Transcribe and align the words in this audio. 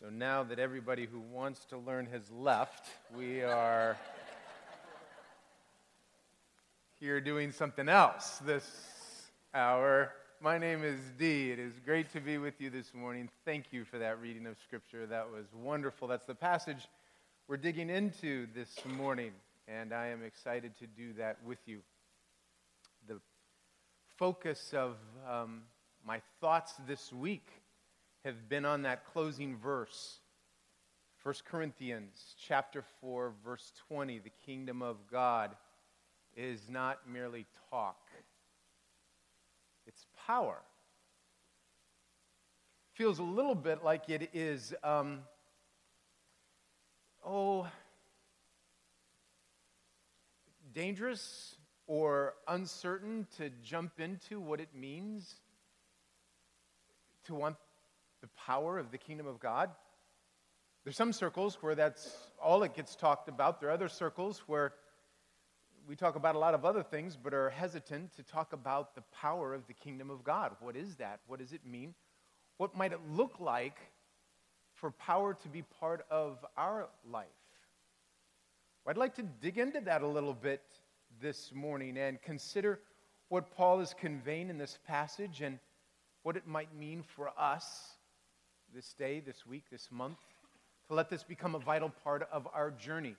So 0.00 0.10
now 0.10 0.44
that 0.44 0.60
everybody 0.60 1.06
who 1.06 1.18
wants 1.18 1.64
to 1.70 1.76
learn 1.76 2.06
has 2.12 2.30
left, 2.30 2.86
we 3.16 3.42
are 3.42 3.96
here 7.00 7.20
doing 7.20 7.50
something 7.50 7.88
else 7.88 8.38
this 8.46 8.64
hour. 9.52 10.12
My 10.40 10.56
name 10.56 10.84
is 10.84 11.00
Dee. 11.18 11.50
It 11.50 11.58
is 11.58 11.72
great 11.84 12.12
to 12.12 12.20
be 12.20 12.38
with 12.38 12.60
you 12.60 12.70
this 12.70 12.94
morning. 12.94 13.28
Thank 13.44 13.72
you 13.72 13.84
for 13.84 13.98
that 13.98 14.20
reading 14.20 14.46
of 14.46 14.54
Scripture. 14.62 15.04
That 15.04 15.32
was 15.32 15.46
wonderful. 15.52 16.06
That's 16.06 16.26
the 16.26 16.34
passage 16.34 16.86
we're 17.48 17.56
digging 17.56 17.90
into 17.90 18.46
this 18.54 18.76
morning, 18.96 19.32
and 19.66 19.92
I 19.92 20.08
am 20.08 20.22
excited 20.22 20.78
to 20.78 20.86
do 20.86 21.12
that 21.14 21.38
with 21.44 21.58
you. 21.66 21.80
The 23.08 23.18
focus 24.16 24.72
of 24.74 24.94
um, 25.28 25.62
my 26.06 26.20
thoughts 26.40 26.74
this 26.86 27.12
week 27.12 27.48
have 28.24 28.48
been 28.48 28.64
on 28.64 28.82
that 28.82 29.04
closing 29.12 29.56
verse. 29.56 30.20
1 31.22 31.34
Corinthians 31.50 32.36
chapter 32.40 32.84
4 33.00 33.32
verse 33.44 33.72
20 33.88 34.20
the 34.20 34.30
kingdom 34.46 34.82
of 34.82 34.96
God 35.10 35.54
is 36.36 36.68
not 36.70 37.00
merely 37.10 37.44
talk 37.70 37.98
it's 39.86 40.06
power 40.26 40.58
feels 42.94 43.18
a 43.18 43.22
little 43.22 43.54
bit 43.54 43.82
like 43.82 44.08
it 44.08 44.30
is 44.32 44.74
um, 44.84 45.20
oh 47.26 47.66
dangerous 50.72 51.56
or 51.86 52.34
uncertain 52.46 53.26
to 53.36 53.50
jump 53.62 53.98
into 53.98 54.40
what 54.40 54.60
it 54.60 54.68
means 54.74 55.36
to 57.24 57.34
want 57.34 57.56
the 58.20 58.28
power 58.46 58.78
of 58.78 58.90
the 58.90 58.98
kingdom 58.98 59.26
of 59.26 59.40
God. 59.40 59.70
There's 60.84 60.96
some 60.96 61.12
circles 61.12 61.58
where 61.60 61.74
that's 61.74 62.16
all 62.42 62.62
it 62.62 62.74
gets 62.74 62.96
talked 62.96 63.28
about. 63.28 63.60
There 63.60 63.68
are 63.68 63.72
other 63.72 63.88
circles 63.88 64.42
where 64.46 64.72
we 65.86 65.96
talk 65.96 66.16
about 66.16 66.34
a 66.34 66.38
lot 66.38 66.54
of 66.54 66.64
other 66.64 66.82
things, 66.82 67.16
but 67.16 67.32
are 67.32 67.50
hesitant 67.50 68.14
to 68.16 68.22
talk 68.22 68.52
about 68.52 68.94
the 68.94 69.02
power 69.20 69.54
of 69.54 69.66
the 69.66 69.72
kingdom 69.72 70.10
of 70.10 70.24
God. 70.24 70.54
What 70.60 70.76
is 70.76 70.96
that? 70.96 71.20
What 71.26 71.38
does 71.40 71.52
it 71.52 71.64
mean? 71.66 71.94
What 72.58 72.76
might 72.76 72.92
it 72.92 73.00
look 73.10 73.40
like 73.40 73.76
for 74.74 74.90
power 74.90 75.34
to 75.42 75.48
be 75.48 75.62
part 75.80 76.04
of 76.10 76.44
our 76.56 76.88
life? 77.10 77.26
Well, 78.84 78.92
I'd 78.92 78.98
like 78.98 79.14
to 79.16 79.22
dig 79.22 79.58
into 79.58 79.80
that 79.82 80.02
a 80.02 80.06
little 80.06 80.34
bit 80.34 80.62
this 81.20 81.52
morning 81.54 81.96
and 81.96 82.20
consider 82.20 82.80
what 83.28 83.50
Paul 83.56 83.80
is 83.80 83.94
conveying 83.98 84.50
in 84.50 84.58
this 84.58 84.78
passage 84.86 85.40
and 85.40 85.58
what 86.22 86.36
it 86.36 86.46
might 86.46 86.74
mean 86.74 87.02
for 87.02 87.30
us 87.38 87.97
this 88.74 88.92
day, 88.94 89.20
this 89.20 89.46
week, 89.46 89.64
this 89.70 89.88
month, 89.90 90.18
to 90.88 90.94
let 90.94 91.10
this 91.10 91.22
become 91.22 91.54
a 91.54 91.58
vital 91.58 91.90
part 92.04 92.28
of 92.32 92.46
our 92.54 92.70
journey. 92.70 93.16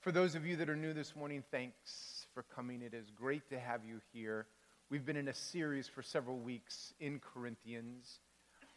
For 0.00 0.12
those 0.12 0.34
of 0.34 0.46
you 0.46 0.56
that 0.56 0.68
are 0.68 0.76
new 0.76 0.92
this 0.92 1.16
morning, 1.16 1.42
thanks 1.50 2.26
for 2.32 2.44
coming. 2.54 2.82
It 2.82 2.94
is 2.94 3.10
great 3.10 3.48
to 3.50 3.58
have 3.58 3.80
you 3.84 4.00
here. 4.12 4.46
We've 4.88 5.04
been 5.04 5.16
in 5.16 5.28
a 5.28 5.34
series 5.34 5.88
for 5.88 6.02
several 6.02 6.38
weeks 6.38 6.94
in 7.00 7.18
Corinthians. 7.18 8.20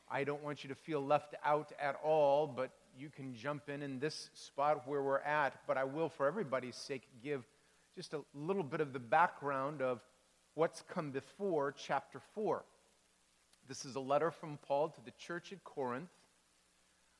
I 0.09 0.23
don't 0.23 0.43
want 0.43 0.63
you 0.63 0.69
to 0.69 0.75
feel 0.75 1.05
left 1.05 1.35
out 1.45 1.71
at 1.79 1.95
all, 2.03 2.47
but 2.47 2.71
you 2.97 3.09
can 3.09 3.35
jump 3.35 3.69
in 3.69 3.83
in 3.83 3.99
this 3.99 4.31
spot 4.33 4.87
where 4.87 5.03
we're 5.03 5.19
at. 5.19 5.53
But 5.67 5.77
I 5.77 5.83
will, 5.83 6.09
for 6.09 6.27
everybody's 6.27 6.75
sake, 6.75 7.03
give 7.23 7.43
just 7.95 8.13
a 8.13 8.21
little 8.33 8.63
bit 8.63 8.81
of 8.81 8.91
the 8.91 8.99
background 8.99 9.81
of 9.81 10.01
what's 10.55 10.81
come 10.81 11.11
before 11.11 11.73
chapter 11.77 12.21
4. 12.33 12.63
This 13.69 13.85
is 13.85 13.93
a 13.93 13.99
letter 13.99 14.31
from 14.31 14.57
Paul 14.67 14.89
to 14.89 15.01
the 15.05 15.11
church 15.11 15.53
at 15.53 15.63
Corinth, 15.63 16.09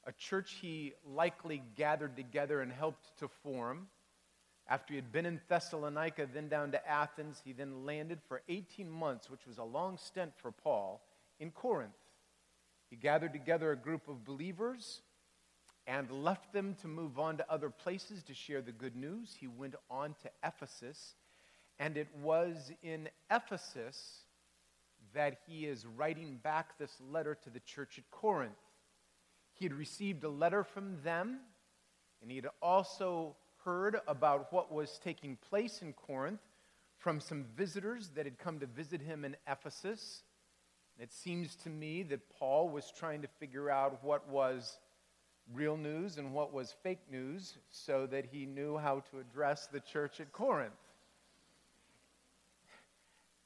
a 0.08 0.12
church 0.12 0.58
he 0.60 0.94
likely 1.06 1.62
gathered 1.76 2.16
together 2.16 2.62
and 2.62 2.72
helped 2.72 3.16
to 3.20 3.28
form. 3.28 3.88
After 4.68 4.94
he 4.94 4.96
had 4.96 5.12
been 5.12 5.28
in 5.28 5.40
Thessalonica, 5.48 6.28
then 6.34 6.50
down 6.50 6.72
to 6.72 6.90
Athens, 6.90 7.40
he 7.46 7.54
then 7.54 7.86
landed 7.86 8.20
for 8.28 8.42
18 8.50 8.90
months, 8.90 9.30
which 9.30 9.46
was 9.46 9.60
a 9.60 9.64
long 9.64 10.00
stint 10.00 10.32
for 10.38 10.52
Paul, 10.52 11.04
in 11.40 11.52
Corinth. 11.52 11.94
He 12.90 12.96
gathered 12.96 13.34
together 13.34 13.72
a 13.72 13.78
group 13.78 14.08
of 14.08 14.26
believers 14.26 15.02
and 15.86 16.10
left 16.10 16.52
them 16.52 16.76
to 16.82 16.88
move 16.88 17.20
on 17.20 17.38
to 17.38 17.52
other 17.52 17.70
places 17.70 18.24
to 18.24 18.34
share 18.34 18.64
the 18.64 18.72
good 18.72 18.96
news. 18.96 19.36
He 19.40 19.46
went 19.46 19.76
on 19.92 20.16
to 20.24 20.32
Ephesus, 20.44 21.14
and 21.78 21.96
it 21.96 22.08
was 22.24 22.72
in 22.82 23.08
Ephesus 23.30 24.24
that 25.14 25.40
he 25.48 25.66
is 25.66 25.86
writing 25.86 26.40
back 26.44 26.78
this 26.78 26.96
letter 27.12 27.36
to 27.44 27.50
the 27.50 27.60
church 27.62 27.98
at 27.98 28.10
Corinth. 28.12 28.54
He 29.54 29.66
had 29.66 29.74
received 29.74 30.24
a 30.24 30.30
letter 30.30 30.64
from 30.64 31.02
them, 31.04 31.40
and 32.22 32.30
he 32.30 32.38
had 32.38 32.48
also 32.62 33.36
heard 33.66 34.00
about 34.08 34.52
what 34.54 34.72
was 34.72 35.00
taking 35.04 35.38
place 35.50 35.82
in 35.82 35.94
Corinth 35.94 36.40
from 36.98 37.20
some 37.20 37.46
visitors 37.56 38.10
that 38.16 38.26
had 38.26 38.38
come 38.38 38.60
to 38.60 38.66
visit 38.66 39.02
him 39.02 39.26
in 39.26 39.36
Ephesus. 39.48 40.24
It 41.00 41.14
seems 41.14 41.56
to 41.58 41.70
me 41.70 42.04
that 42.04 42.30
Paul 42.38 42.70
was 42.70 42.92
trying 42.92 43.22
to 43.22 43.28
figure 43.40 43.70
out 43.70 44.04
what 44.04 44.28
was 44.28 44.78
real 45.54 45.78
news 45.78 46.18
and 46.18 46.34
what 46.34 46.54
was 46.54 46.76
fake 46.84 47.10
news 47.10 47.58
so 47.72 48.06
that 48.08 48.26
he 48.26 48.46
knew 48.46 48.78
how 48.78 49.04
to 49.12 49.20
address 49.20 49.68
the 49.68 49.80
church 49.80 50.20
at 50.20 50.32
Corinth. 50.32 50.74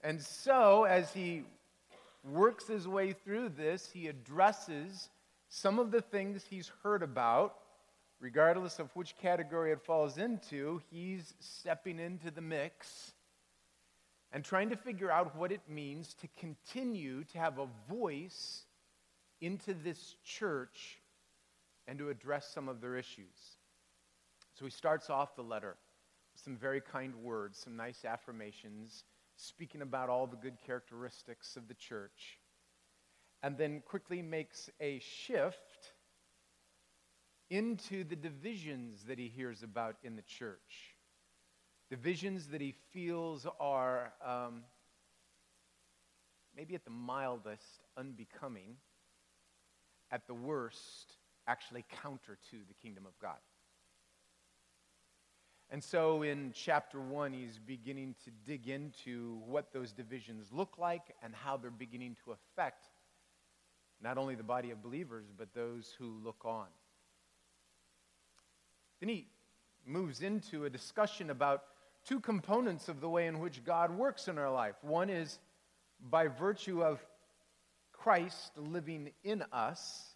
And 0.04 0.22
so, 0.22 0.84
as 0.84 1.14
he 1.14 1.44
works 2.30 2.68
his 2.68 2.88
way 2.88 3.14
through 3.14 3.50
this, 3.50 3.90
he 3.92 4.08
addresses 4.08 5.10
some 5.48 5.80
of 5.80 5.92
the 5.92 6.02
things 6.02 6.44
he's 6.44 6.72
heard 6.84 7.04
about, 7.04 7.56
regardless 8.20 8.80
of 8.80 8.94
which 8.96 9.16
category 9.18 9.72
it 9.72 9.82
falls 9.82 10.18
into. 10.18 10.82
He's 10.92 11.34
stepping 11.40 12.00
into 12.00 12.32
the 12.32 12.42
mix 12.42 13.14
and 14.34 14.44
trying 14.44 14.70
to 14.72 14.76
figure 14.76 15.10
out 15.10 15.38
what 15.38 15.54
it 15.54 15.62
means 15.70 16.16
to 16.16 16.28
continue 16.38 17.24
to 17.26 17.38
have 17.38 17.60
a 17.60 17.68
voice 17.90 18.64
into 19.40 19.74
this 19.74 20.16
church 20.26 21.00
and 21.88 21.98
to 22.00 22.10
address 22.10 22.50
some 22.54 22.68
of 22.68 22.82
their 22.82 22.98
issues. 22.98 23.58
So 24.54 24.66
he 24.66 24.72
starts 24.72 25.10
off 25.10 25.36
the 25.36 25.44
letter 25.44 25.76
with 26.34 26.42
some 26.42 26.58
very 26.58 26.82
kind 26.82 27.16
words, 27.24 27.58
some 27.58 27.78
nice 27.78 28.04
affirmations 28.06 29.04
speaking 29.44 29.82
about 29.82 30.10
all 30.10 30.28
the 30.28 30.38
good 30.38 30.58
characteristics 30.66 31.56
of 31.56 31.68
the 31.68 31.74
church, 31.74 32.40
and 33.42 33.58
then 33.58 33.82
quickly 33.86 34.22
makes 34.22 34.70
a 34.80 35.00
shift 35.00 35.94
into 37.50 38.04
the 38.04 38.16
divisions 38.16 39.04
that 39.08 39.20
he 39.20 39.28
hears 39.28 39.64
about 39.64 39.96
in 40.04 40.16
the 40.16 40.22
church. 40.22 40.96
Divisions 41.90 42.48
that 42.48 42.62
he 42.62 42.74
feels 42.92 43.46
are 43.60 44.14
um, 44.26 44.64
maybe 46.56 46.74
at 46.74 46.86
the 46.86 46.92
mildest 46.92 47.84
unbecoming, 47.98 48.78
at 50.10 50.26
the 50.26 50.34
worst, 50.34 51.18
actually 51.48 51.84
counter 52.02 52.38
to 52.50 52.58
the 52.68 52.74
kingdom 52.82 53.06
of 53.06 53.18
God. 53.20 53.38
And 55.74 55.84
so 55.84 56.22
in 56.22 56.52
chapter 56.54 57.00
one, 57.00 57.34
he's 57.34 57.58
beginning 57.58 58.14
to 58.26 58.32
dig 58.46 58.70
into 58.70 59.42
what 59.48 59.74
those 59.74 59.92
divisions 59.92 60.50
look 60.52 60.78
like 60.78 61.16
and 61.24 61.34
how 61.34 61.58
they're 61.58 61.72
beginning 61.72 62.16
to 62.24 62.32
affect 62.32 62.86
not 64.00 64.20
only 64.20 64.36
the 64.36 64.44
body 64.44 64.70
of 64.70 64.84
believers, 64.84 65.26
but 65.36 65.56
those 65.56 65.96
who 65.98 66.14
look 66.24 66.46
on. 66.46 66.68
Then 69.00 69.10
he 69.10 69.26
moves 69.84 70.22
into 70.22 70.66
a 70.66 70.70
discussion 70.70 71.32
about 71.32 71.64
two 72.06 72.20
components 72.20 72.88
of 72.88 73.02
the 73.02 73.10
way 73.10 73.26
in 73.26 73.40
which 73.40 73.66
God 73.66 73.90
works 73.98 74.28
in 74.28 74.38
our 74.38 74.52
life. 74.52 74.76
One 74.84 75.10
is 75.10 75.40
by 76.00 76.28
virtue 76.28 76.84
of 76.84 77.04
Christ 77.94 78.52
living 78.58 79.10
in 79.24 79.44
us 79.52 80.14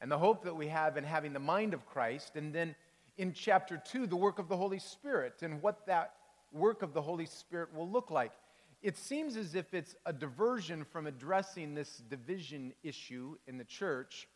and 0.00 0.10
the 0.10 0.18
hope 0.18 0.42
that 0.46 0.56
we 0.56 0.66
have 0.66 0.96
in 0.96 1.04
having 1.04 1.32
the 1.32 1.38
mind 1.38 1.74
of 1.74 1.86
Christ, 1.86 2.34
and 2.34 2.52
then 2.52 2.74
in 3.18 3.32
chapter 3.32 3.80
2 3.84 4.06
the 4.06 4.16
work 4.16 4.38
of 4.38 4.48
the 4.48 4.56
Holy 4.56 4.78
Spirit 4.78 5.42
and 5.42 5.62
what 5.62 5.86
that 5.86 6.14
work 6.52 6.82
of 6.82 6.92
the 6.92 7.02
Holy 7.02 7.26
Spirit 7.26 7.74
will 7.74 7.88
look 7.88 8.10
like. 8.10 8.32
It 8.82 8.96
seems 8.96 9.36
as 9.36 9.54
if 9.54 9.74
it's 9.74 9.94
a 10.06 10.12
diversion 10.12 10.84
from 10.84 11.06
addressing 11.06 11.74
this 11.74 12.02
division 12.08 12.72
issue 12.82 13.36
in 13.46 13.58
the 13.58 13.64
church, 13.64 14.26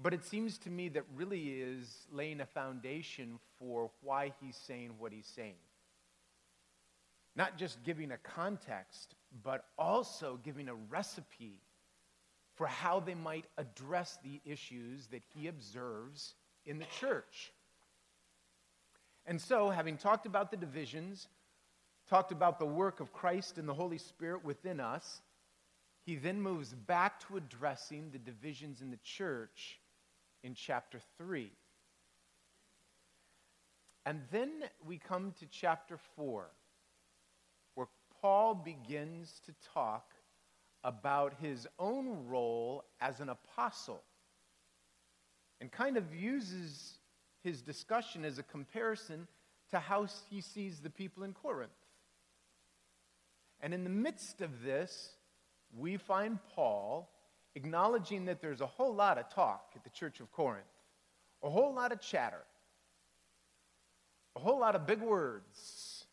but 0.00 0.14
it 0.14 0.24
seems 0.24 0.58
to 0.58 0.70
me 0.70 0.88
that 0.90 1.04
really 1.14 1.60
is 1.60 2.06
laying 2.10 2.40
a 2.40 2.46
foundation 2.46 3.38
for 3.58 3.90
why 4.00 4.32
he's 4.40 4.56
saying 4.56 4.92
what 4.98 5.12
he's 5.12 5.26
saying. 5.26 5.56
Not 7.36 7.58
just 7.58 7.82
giving 7.84 8.10
a 8.10 8.18
context, 8.18 9.14
but 9.44 9.66
also 9.78 10.40
giving 10.42 10.68
a 10.68 10.74
recipe 10.74 11.60
for 12.56 12.66
how 12.66 13.00
they 13.00 13.14
might 13.14 13.46
address 13.58 14.18
the 14.24 14.40
issues 14.44 15.06
that 15.08 15.22
he 15.34 15.46
observes 15.46 16.34
in 16.66 16.78
the 16.78 16.86
church. 16.98 17.52
And 19.28 19.38
so, 19.38 19.68
having 19.68 19.98
talked 19.98 20.24
about 20.24 20.50
the 20.50 20.56
divisions, 20.56 21.28
talked 22.08 22.32
about 22.32 22.58
the 22.58 22.64
work 22.64 22.98
of 23.00 23.12
Christ 23.12 23.58
and 23.58 23.68
the 23.68 23.74
Holy 23.74 23.98
Spirit 23.98 24.42
within 24.42 24.80
us, 24.80 25.20
he 26.06 26.16
then 26.16 26.40
moves 26.40 26.72
back 26.72 27.20
to 27.26 27.36
addressing 27.36 28.10
the 28.10 28.18
divisions 28.18 28.80
in 28.80 28.90
the 28.90 28.98
church 29.04 29.80
in 30.42 30.54
chapter 30.54 30.98
3. 31.18 31.52
And 34.06 34.22
then 34.32 34.50
we 34.86 34.96
come 34.96 35.34
to 35.40 35.46
chapter 35.50 35.98
4, 36.16 36.46
where 37.74 37.88
Paul 38.22 38.54
begins 38.54 39.42
to 39.44 39.52
talk 39.74 40.14
about 40.82 41.34
his 41.38 41.68
own 41.78 42.26
role 42.26 42.82
as 42.98 43.20
an 43.20 43.28
apostle 43.28 44.02
and 45.60 45.70
kind 45.70 45.98
of 45.98 46.14
uses 46.14 46.97
his 47.42 47.62
discussion 47.62 48.24
as 48.24 48.38
a 48.38 48.42
comparison 48.42 49.26
to 49.70 49.78
how 49.78 50.06
he 50.30 50.40
sees 50.40 50.80
the 50.80 50.90
people 50.90 51.22
in 51.22 51.32
Corinth. 51.32 51.70
And 53.60 53.74
in 53.74 53.84
the 53.84 53.90
midst 53.90 54.40
of 54.40 54.62
this, 54.62 55.10
we 55.76 55.96
find 55.96 56.38
Paul 56.54 57.10
acknowledging 57.54 58.26
that 58.26 58.40
there's 58.40 58.60
a 58.60 58.66
whole 58.66 58.94
lot 58.94 59.18
of 59.18 59.32
talk 59.34 59.72
at 59.74 59.84
the 59.84 59.90
church 59.90 60.20
of 60.20 60.30
Corinth, 60.32 60.64
a 61.42 61.50
whole 61.50 61.74
lot 61.74 61.92
of 61.92 62.00
chatter, 62.00 62.44
a 64.36 64.40
whole 64.40 64.60
lot 64.60 64.74
of 64.74 64.86
big 64.86 65.00
words. 65.00 66.06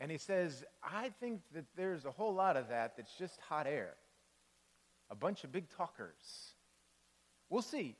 And 0.00 0.10
he 0.10 0.18
says, 0.18 0.64
I 0.82 1.10
think 1.20 1.40
that 1.54 1.64
there's 1.76 2.04
a 2.04 2.10
whole 2.10 2.34
lot 2.34 2.56
of 2.56 2.68
that 2.68 2.96
that's 2.96 3.16
just 3.16 3.40
hot 3.48 3.66
air, 3.66 3.94
a 5.10 5.14
bunch 5.14 5.42
of 5.42 5.50
big 5.50 5.68
talkers. 5.70 6.52
We'll 7.48 7.62
see. 7.62 7.96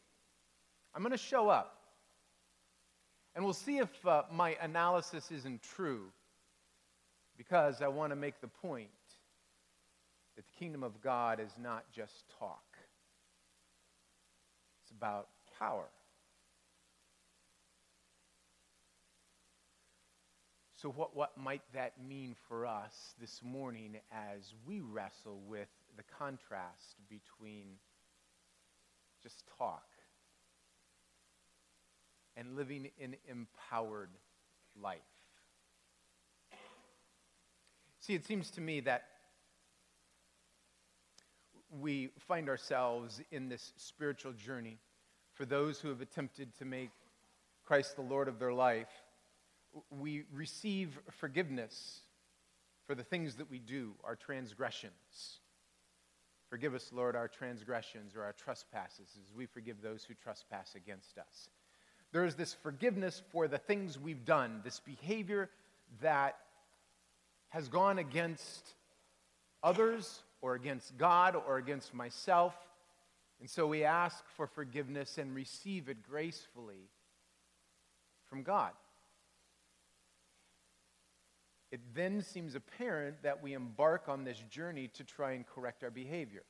I'm 0.99 1.05
going 1.05 1.13
to 1.13 1.17
show 1.17 1.49
up. 1.49 1.79
And 3.37 3.45
we'll 3.45 3.55
see 3.55 3.79
if 3.79 4.05
uh, 4.05 4.23
my 4.33 4.57
analysis 4.61 5.31
isn't 5.31 5.63
true 5.63 6.07
because 7.37 7.83
I 7.83 7.87
want 7.87 8.11
to 8.11 8.17
make 8.17 8.41
the 8.41 8.49
point 8.49 8.89
that 10.35 10.45
the 10.45 10.53
kingdom 10.59 10.83
of 10.83 11.01
God 11.01 11.39
is 11.39 11.53
not 11.63 11.85
just 11.95 12.25
talk, 12.41 12.65
it's 14.83 14.91
about 14.91 15.29
power. 15.57 15.87
So, 20.83 20.89
what, 20.91 21.15
what 21.15 21.39
might 21.39 21.63
that 21.75 21.93
mean 22.09 22.35
for 22.49 22.67
us 22.67 23.15
this 23.21 23.41
morning 23.45 23.99
as 24.11 24.53
we 24.67 24.81
wrestle 24.81 25.39
with 25.47 25.69
the 25.97 26.03
contrast 26.19 26.97
between 27.09 27.67
just 29.23 29.45
talk 29.59 29.85
and 32.39 32.57
living 32.57 32.89
an 33.03 33.17
empowered 33.29 34.11
life? 34.81 35.01
See, 38.01 38.15
it 38.15 38.25
seems 38.25 38.51
to 38.53 38.61
me 38.61 38.81
that 38.81 39.05
we 41.71 42.11
find 42.27 42.49
ourselves 42.49 43.21
in 43.31 43.49
this 43.49 43.73
spiritual 43.77 44.33
journey 44.33 44.79
for 45.35 45.45
those 45.45 45.79
who 45.81 45.89
have 45.89 46.01
attempted 46.01 46.57
to 46.59 46.65
make 46.65 46.91
Christ 47.65 47.97
the 47.97 48.03
Lord 48.03 48.29
of 48.29 48.39
their 48.39 48.53
life. 48.53 48.89
We 49.91 50.25
receive 50.33 50.99
forgiveness 51.11 52.01
for 52.87 52.95
the 52.95 53.05
things 53.05 53.35
that 53.37 53.51
we 53.51 53.59
do, 53.59 53.93
our 54.03 54.17
transgressions. 54.17 55.41
Forgive 56.49 56.75
us, 56.75 56.91
Lord, 56.95 57.15
our 57.15 57.29
transgressions 57.29 58.17
or 58.17 58.23
our 58.23 58.33
trespasses 58.33 59.19
as 59.23 59.35
we 59.37 59.45
forgive 59.45 59.83
those 59.83 60.03
who 60.03 60.15
trespass 60.15 60.75
against 60.75 61.19
us. 61.19 61.51
There 62.13 62.25
is 62.25 62.35
this 62.35 62.55
forgiveness 62.55 63.23
for 63.31 63.49
the 63.49 63.59
things 63.59 63.99
we've 63.99 64.25
done, 64.25 64.61
this 64.65 64.81
behavior 64.81 65.51
that 66.01 66.39
has 67.49 67.69
gone 67.69 67.99
against 67.99 68.75
others 69.63 70.23
or 70.41 70.55
against 70.55 70.97
God 70.97 71.37
or 71.37 71.59
against 71.59 71.93
myself. 71.93 72.55
And 73.41 73.49
so 73.49 73.67
we 73.67 73.85
ask 73.85 74.25
for 74.37 74.47
forgiveness 74.47 75.19
and 75.19 75.35
receive 75.35 75.89
it 75.89 76.03
gracefully 76.03 76.89
from 78.29 78.43
God. 78.43 78.73
It 81.71 81.81
then 81.95 82.23
seems 82.23 82.55
apparent 82.55 83.23
that 83.23 83.43
we 83.43 83.53
embark 83.53 84.09
on 84.09 84.25
this 84.25 84.43
journey 84.51 84.89
to 84.95 85.05
try 85.05 85.33
and 85.33 85.47
correct 85.47 85.85
our 85.85 85.91
behavior. 85.91 86.45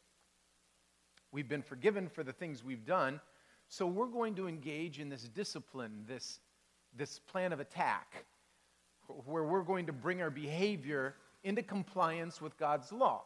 We've 1.32 1.48
been 1.48 1.62
forgiven 1.62 2.08
for 2.08 2.22
the 2.22 2.32
things 2.32 2.64
we've 2.64 2.86
done, 2.86 3.20
so 3.68 3.86
we're 3.86 4.06
going 4.06 4.34
to 4.36 4.48
engage 4.48 4.98
in 4.98 5.08
this 5.08 5.22
discipline, 5.22 6.04
this, 6.06 6.40
this 6.96 7.18
plan 7.18 7.52
of 7.52 7.60
attack, 7.60 8.24
where 9.24 9.44
we're 9.44 9.62
going 9.62 9.86
to 9.86 9.92
bring 9.92 10.22
our 10.22 10.30
behavior 10.30 11.14
into 11.44 11.62
compliance 11.62 12.40
with 12.40 12.56
God's 12.58 12.92
law. 12.92 13.22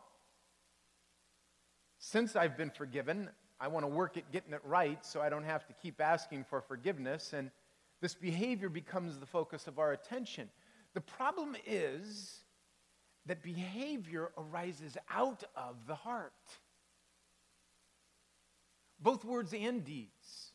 Since 1.98 2.34
I've 2.34 2.56
been 2.56 2.70
forgiven, 2.70 3.30
I 3.60 3.68
want 3.68 3.84
to 3.84 3.88
work 3.88 4.16
at 4.16 4.30
getting 4.32 4.52
it 4.52 4.60
right 4.64 5.04
so 5.06 5.20
I 5.20 5.28
don't 5.28 5.44
have 5.44 5.66
to 5.68 5.72
keep 5.72 6.00
asking 6.00 6.44
for 6.44 6.60
forgiveness. 6.60 7.32
And 7.32 7.50
this 8.00 8.14
behavior 8.14 8.68
becomes 8.68 9.18
the 9.18 9.26
focus 9.26 9.68
of 9.68 9.78
our 9.78 9.92
attention. 9.92 10.50
The 10.94 11.00
problem 11.00 11.56
is 11.64 12.40
that 13.26 13.42
behavior 13.42 14.32
arises 14.36 14.98
out 15.08 15.44
of 15.54 15.76
the 15.86 15.94
heart. 15.94 16.32
Both 19.02 19.24
words 19.24 19.52
and 19.52 19.84
deeds. 19.84 20.52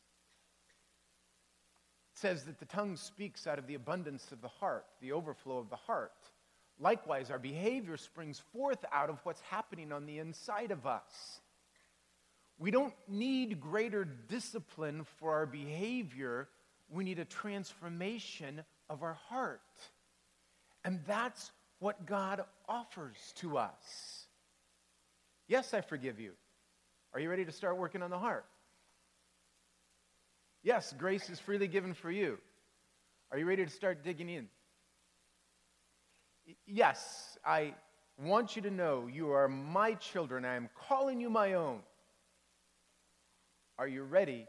It 2.14 2.18
says 2.18 2.44
that 2.44 2.58
the 2.58 2.64
tongue 2.64 2.96
speaks 2.96 3.46
out 3.46 3.58
of 3.58 3.66
the 3.66 3.74
abundance 3.74 4.32
of 4.32 4.40
the 4.40 4.48
heart, 4.48 4.86
the 5.00 5.12
overflow 5.12 5.58
of 5.58 5.70
the 5.70 5.76
heart. 5.76 6.12
Likewise, 6.80 7.30
our 7.30 7.38
behavior 7.38 7.96
springs 7.96 8.40
forth 8.52 8.84
out 8.92 9.10
of 9.10 9.18
what's 9.24 9.40
happening 9.42 9.92
on 9.92 10.06
the 10.06 10.18
inside 10.18 10.70
of 10.70 10.86
us. 10.86 11.40
We 12.58 12.70
don't 12.70 12.94
need 13.06 13.60
greater 13.60 14.04
discipline 14.04 15.04
for 15.18 15.34
our 15.34 15.46
behavior. 15.46 16.48
We 16.88 17.04
need 17.04 17.18
a 17.18 17.24
transformation 17.24 18.64
of 18.88 19.02
our 19.02 19.14
heart. 19.28 19.60
And 20.84 21.00
that's 21.06 21.50
what 21.78 22.06
God 22.06 22.44
offers 22.68 23.16
to 23.36 23.58
us. 23.58 24.26
Yes, 25.46 25.74
I 25.74 25.80
forgive 25.80 26.18
you. 26.18 26.32
Are 27.18 27.20
you 27.20 27.30
ready 27.30 27.44
to 27.44 27.50
start 27.50 27.76
working 27.76 28.00
on 28.00 28.10
the 28.10 28.18
heart? 28.18 28.44
Yes, 30.62 30.94
grace 30.96 31.28
is 31.28 31.40
freely 31.40 31.66
given 31.66 31.92
for 31.92 32.12
you. 32.12 32.38
Are 33.32 33.38
you 33.38 33.44
ready 33.44 33.64
to 33.64 33.70
start 33.72 34.04
digging 34.04 34.28
in? 34.28 34.46
Yes, 36.64 37.36
I 37.44 37.74
want 38.22 38.54
you 38.54 38.62
to 38.62 38.70
know 38.70 39.08
you 39.12 39.32
are 39.32 39.48
my 39.48 39.94
children. 39.94 40.44
I 40.44 40.54
am 40.54 40.70
calling 40.88 41.20
you 41.20 41.28
my 41.28 41.54
own. 41.54 41.80
Are 43.80 43.88
you 43.88 44.04
ready 44.04 44.46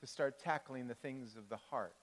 to 0.00 0.08
start 0.08 0.40
tackling 0.40 0.88
the 0.88 0.96
things 0.96 1.36
of 1.36 1.48
the 1.48 1.58
heart? 1.70 1.94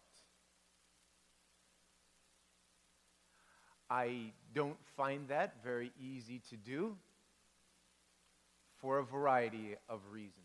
I 3.89 4.31
don't 4.53 4.77
find 4.95 5.27
that 5.27 5.55
very 5.61 5.91
easy 5.99 6.41
to 6.51 6.55
do 6.55 6.95
for 8.85 8.99
a 8.99 9.03
variety 9.03 9.75
of 9.89 9.99
reasons. 10.11 10.35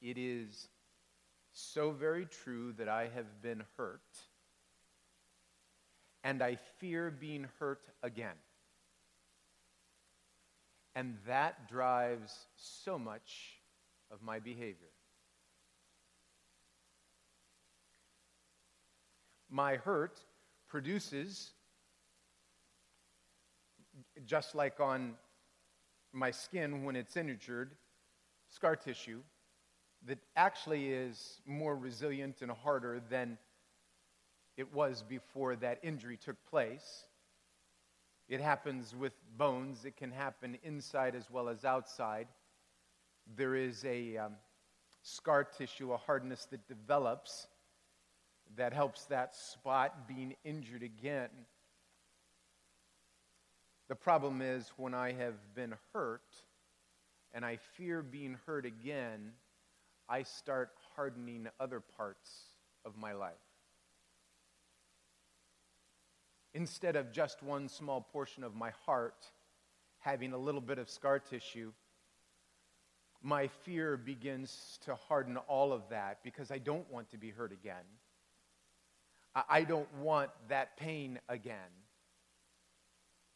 It 0.00 0.16
is 0.16 0.68
so 1.52 1.90
very 1.90 2.24
true 2.24 2.72
that 2.78 2.88
I 2.88 3.10
have 3.14 3.42
been 3.42 3.62
hurt, 3.76 4.00
and 6.24 6.42
I 6.42 6.56
fear 6.78 7.10
being 7.10 7.46
hurt 7.58 7.82
again. 8.02 8.36
And 10.94 11.18
that 11.26 11.68
drives 11.68 12.34
so 12.56 12.98
much 12.98 13.60
of 14.10 14.22
my 14.22 14.38
behavior. 14.38 14.94
My 19.50 19.76
hurt 19.76 20.18
produces, 20.70 21.50
just 24.24 24.54
like 24.54 24.80
on 24.80 25.12
my 26.12 26.30
skin 26.30 26.84
when 26.84 26.96
it's 26.96 27.16
injured, 27.16 27.72
scar 28.48 28.76
tissue 28.76 29.20
that 30.06 30.18
actually 30.36 30.92
is 30.92 31.40
more 31.46 31.76
resilient 31.76 32.42
and 32.42 32.50
harder 32.50 33.00
than 33.10 33.38
it 34.56 34.72
was 34.72 35.02
before 35.02 35.56
that 35.56 35.78
injury 35.82 36.16
took 36.16 36.36
place. 36.48 37.04
It 38.28 38.40
happens 38.40 38.94
with 38.94 39.12
bones, 39.36 39.84
it 39.84 39.96
can 39.96 40.10
happen 40.10 40.58
inside 40.62 41.14
as 41.14 41.30
well 41.30 41.48
as 41.48 41.64
outside. 41.64 42.28
There 43.36 43.54
is 43.54 43.84
a 43.84 44.16
um, 44.18 44.32
scar 45.02 45.44
tissue, 45.44 45.92
a 45.92 45.96
hardness 45.96 46.46
that 46.50 46.66
develops 46.68 47.46
that 48.56 48.72
helps 48.72 49.04
that 49.06 49.36
spot 49.36 50.08
being 50.08 50.34
injured 50.44 50.82
again. 50.82 51.28
The 53.88 53.96
problem 53.96 54.42
is 54.42 54.70
when 54.76 54.94
I 54.94 55.12
have 55.12 55.34
been 55.54 55.74
hurt 55.94 56.22
and 57.32 57.44
I 57.44 57.56
fear 57.56 58.02
being 58.02 58.36
hurt 58.46 58.66
again, 58.66 59.32
I 60.08 60.22
start 60.22 60.70
hardening 60.94 61.48
other 61.58 61.80
parts 61.80 62.30
of 62.84 62.96
my 62.96 63.12
life. 63.12 63.34
Instead 66.54 66.96
of 66.96 67.12
just 67.12 67.42
one 67.42 67.68
small 67.68 68.00
portion 68.00 68.44
of 68.44 68.54
my 68.54 68.70
heart 68.84 69.26
having 70.00 70.32
a 70.32 70.38
little 70.38 70.60
bit 70.60 70.78
of 70.78 70.88
scar 70.88 71.18
tissue, 71.18 71.72
my 73.22 73.48
fear 73.64 73.96
begins 73.96 74.78
to 74.84 74.94
harden 74.94 75.36
all 75.36 75.72
of 75.72 75.82
that 75.90 76.18
because 76.22 76.50
I 76.50 76.58
don't 76.58 76.90
want 76.90 77.10
to 77.10 77.18
be 77.18 77.30
hurt 77.30 77.52
again. 77.52 77.84
I 79.48 79.64
don't 79.64 79.92
want 79.96 80.30
that 80.48 80.76
pain 80.76 81.20
again. 81.28 81.56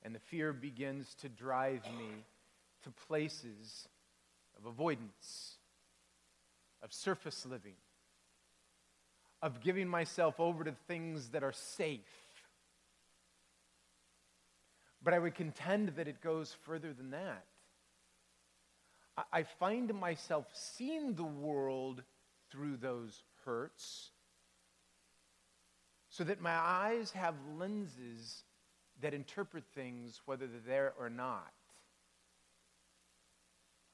And 0.04 0.14
the 0.14 0.20
fear 0.20 0.52
begins 0.52 1.14
to 1.20 1.28
drive 1.28 1.82
me 1.96 2.24
to 2.82 2.90
places 3.06 3.86
of 4.58 4.66
avoidance, 4.66 5.56
of 6.82 6.92
surface 6.92 7.46
living, 7.46 7.76
of 9.40 9.60
giving 9.60 9.88
myself 9.88 10.40
over 10.40 10.64
to 10.64 10.72
things 10.88 11.28
that 11.28 11.44
are 11.44 11.52
safe. 11.52 12.00
But 15.02 15.14
I 15.14 15.18
would 15.18 15.34
contend 15.34 15.90
that 15.96 16.08
it 16.08 16.20
goes 16.20 16.56
further 16.62 16.92
than 16.92 17.10
that. 17.10 17.44
I 19.32 19.42
find 19.42 19.92
myself 19.94 20.46
seeing 20.52 21.14
the 21.14 21.22
world 21.22 22.02
through 22.50 22.78
those 22.78 23.22
hurts 23.44 24.10
so 26.08 26.24
that 26.24 26.40
my 26.40 26.54
eyes 26.54 27.10
have 27.12 27.34
lenses 27.58 28.42
that 29.02 29.14
interpret 29.14 29.64
things 29.74 30.20
whether 30.24 30.46
they're 30.46 30.60
there 30.66 30.94
or 30.98 31.10
not. 31.10 31.52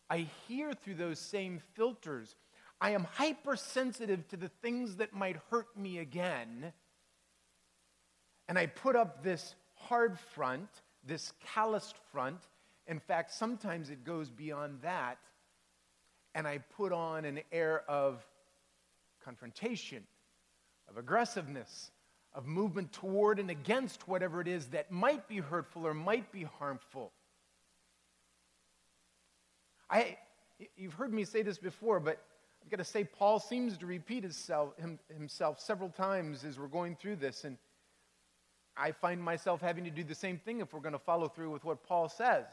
I 0.08 0.28
hear 0.46 0.72
through 0.72 0.94
those 0.94 1.18
same 1.18 1.60
filters. 1.74 2.34
I 2.80 2.90
am 2.90 3.04
hypersensitive 3.04 4.26
to 4.28 4.36
the 4.36 4.48
things 4.62 4.96
that 4.96 5.12
might 5.12 5.36
hurt 5.50 5.76
me 5.76 5.98
again. 5.98 6.72
And 8.48 8.58
I 8.58 8.66
put 8.66 8.96
up 8.96 9.22
this 9.22 9.54
hard 9.74 10.18
front, 10.18 10.68
this 11.04 11.32
calloused 11.54 11.96
front. 12.12 12.40
In 12.86 13.00
fact, 13.00 13.32
sometimes 13.32 13.90
it 13.90 14.04
goes 14.04 14.30
beyond 14.30 14.80
that. 14.82 15.18
And 16.34 16.46
I 16.46 16.58
put 16.58 16.92
on 16.92 17.24
an 17.24 17.40
air 17.52 17.82
of 17.88 18.24
confrontation, 19.22 20.04
of 20.88 20.96
aggressiveness, 20.96 21.90
of 22.34 22.46
movement 22.46 22.92
toward 22.92 23.38
and 23.38 23.50
against 23.50 24.06
whatever 24.06 24.40
it 24.40 24.48
is 24.48 24.66
that 24.68 24.90
might 24.90 25.26
be 25.28 25.38
hurtful 25.38 25.86
or 25.86 25.94
might 25.94 26.30
be 26.30 26.44
harmful. 26.58 27.12
I, 29.90 30.18
you've 30.76 30.94
heard 30.94 31.12
me 31.12 31.24
say 31.24 31.42
this 31.42 31.58
before, 31.58 32.00
but 32.00 32.22
I've 32.62 32.70
got 32.70 32.76
to 32.78 32.84
say, 32.84 33.04
Paul 33.04 33.40
seems 33.40 33.78
to 33.78 33.86
repeat 33.86 34.22
himself, 34.22 34.78
him, 34.78 34.98
himself 35.14 35.58
several 35.60 35.88
times 35.88 36.44
as 36.44 36.58
we're 36.58 36.66
going 36.66 36.96
through 36.96 37.16
this. 37.16 37.44
And 37.44 37.56
I 38.76 38.92
find 38.92 39.22
myself 39.22 39.60
having 39.60 39.84
to 39.84 39.90
do 39.90 40.04
the 40.04 40.14
same 40.14 40.38
thing 40.38 40.60
if 40.60 40.72
we're 40.72 40.80
going 40.80 40.92
to 40.92 40.98
follow 40.98 41.28
through 41.28 41.50
with 41.50 41.64
what 41.64 41.82
Paul 41.82 42.08
says. 42.08 42.44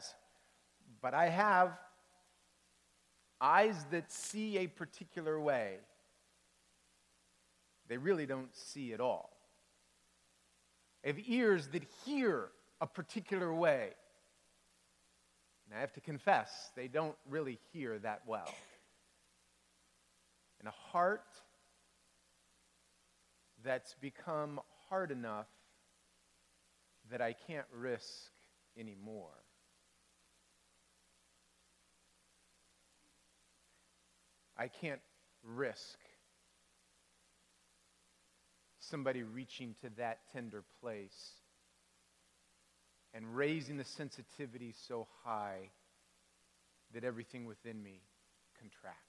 But 1.02 1.12
I 1.12 1.28
have 1.28 1.78
eyes 3.40 3.76
that 3.90 4.10
see 4.10 4.58
a 4.58 4.66
particular 4.66 5.38
way, 5.38 5.76
they 7.88 7.98
really 7.98 8.26
don't 8.26 8.54
see 8.56 8.94
at 8.94 9.00
all. 9.00 9.35
Have 11.06 11.20
ears 11.28 11.68
that 11.68 11.84
hear 12.04 12.48
a 12.80 12.86
particular 12.86 13.54
way. 13.54 13.90
And 15.64 15.78
I 15.78 15.80
have 15.80 15.92
to 15.92 16.00
confess, 16.00 16.50
they 16.74 16.88
don't 16.88 17.14
really 17.30 17.60
hear 17.72 17.96
that 18.00 18.22
well. 18.26 18.52
And 20.58 20.66
a 20.66 20.72
heart 20.72 21.22
that's 23.64 23.94
become 24.00 24.58
hard 24.88 25.12
enough 25.12 25.46
that 27.10 27.20
I 27.20 27.34
can't 27.46 27.66
risk 27.72 28.32
anymore. 28.76 29.30
I 34.58 34.66
can't 34.66 35.00
risk 35.44 35.98
somebody 38.88 39.22
reaching 39.22 39.74
to 39.82 39.90
that 39.96 40.20
tender 40.32 40.62
place 40.80 41.32
and 43.14 43.36
raising 43.36 43.76
the 43.76 43.84
sensitivity 43.84 44.74
so 44.88 45.06
high 45.24 45.70
that 46.92 47.04
everything 47.04 47.46
within 47.46 47.82
me 47.82 48.00
contracts. 48.60 49.02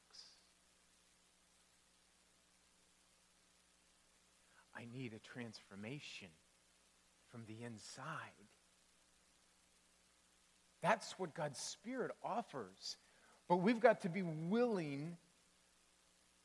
I 4.75 4.85
need 4.95 5.13
a 5.13 5.19
transformation 5.19 6.29
from 7.31 7.43
the 7.47 7.65
inside. 7.65 8.05
That's 10.81 11.17
what 11.17 11.33
God's 11.33 11.59
Spirit 11.59 12.11
offers. 12.23 12.97
But 13.49 13.57
we've 13.57 13.79
got 13.79 14.01
to 14.01 14.09
be 14.09 14.21
willing 14.21 15.17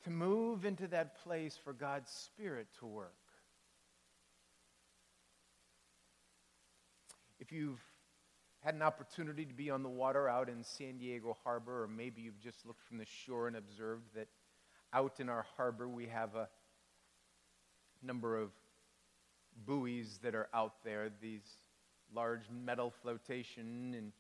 to 0.05 0.11
move 0.11 0.65
into 0.65 0.89
that 0.89 1.23
place 1.23 1.59
for 1.63 1.73
God's 1.73 2.11
Spirit 2.11 2.67
to 2.79 2.87
work. 2.87 3.15
If 7.43 7.51
you've 7.51 7.83
had 8.61 8.77
an 8.77 8.83
opportunity 8.83 9.45
to 9.45 9.53
be 9.53 9.69
on 9.69 9.83
the 9.83 9.89
water 9.89 10.29
out 10.29 10.49
in 10.49 10.63
San 10.63 10.99
Diego 10.99 11.37
Harbor, 11.43 11.83
or 11.83 11.89
maybe 11.89 12.23
you've 12.23 12.39
just 12.39 12.65
looked 12.65 12.85
from 12.87 12.99
the 12.99 13.05
shore 13.05 13.49
and 13.49 13.57
observed 13.57 14.05
that 14.15 14.29
out 14.93 15.19
in 15.19 15.29
our 15.29 15.45
harbor 15.57 15.89
we 15.89 16.07
have 16.07 16.37
a 16.37 16.49
number 18.01 18.37
of 18.37 18.53
buoys 19.67 20.21
that 20.23 20.37
are 20.37 20.51
out 20.55 20.85
there, 20.85 21.11
these 21.21 21.43
large 22.15 22.43
metal 22.49 22.93
flotation 23.03 23.93
in 23.99 24.13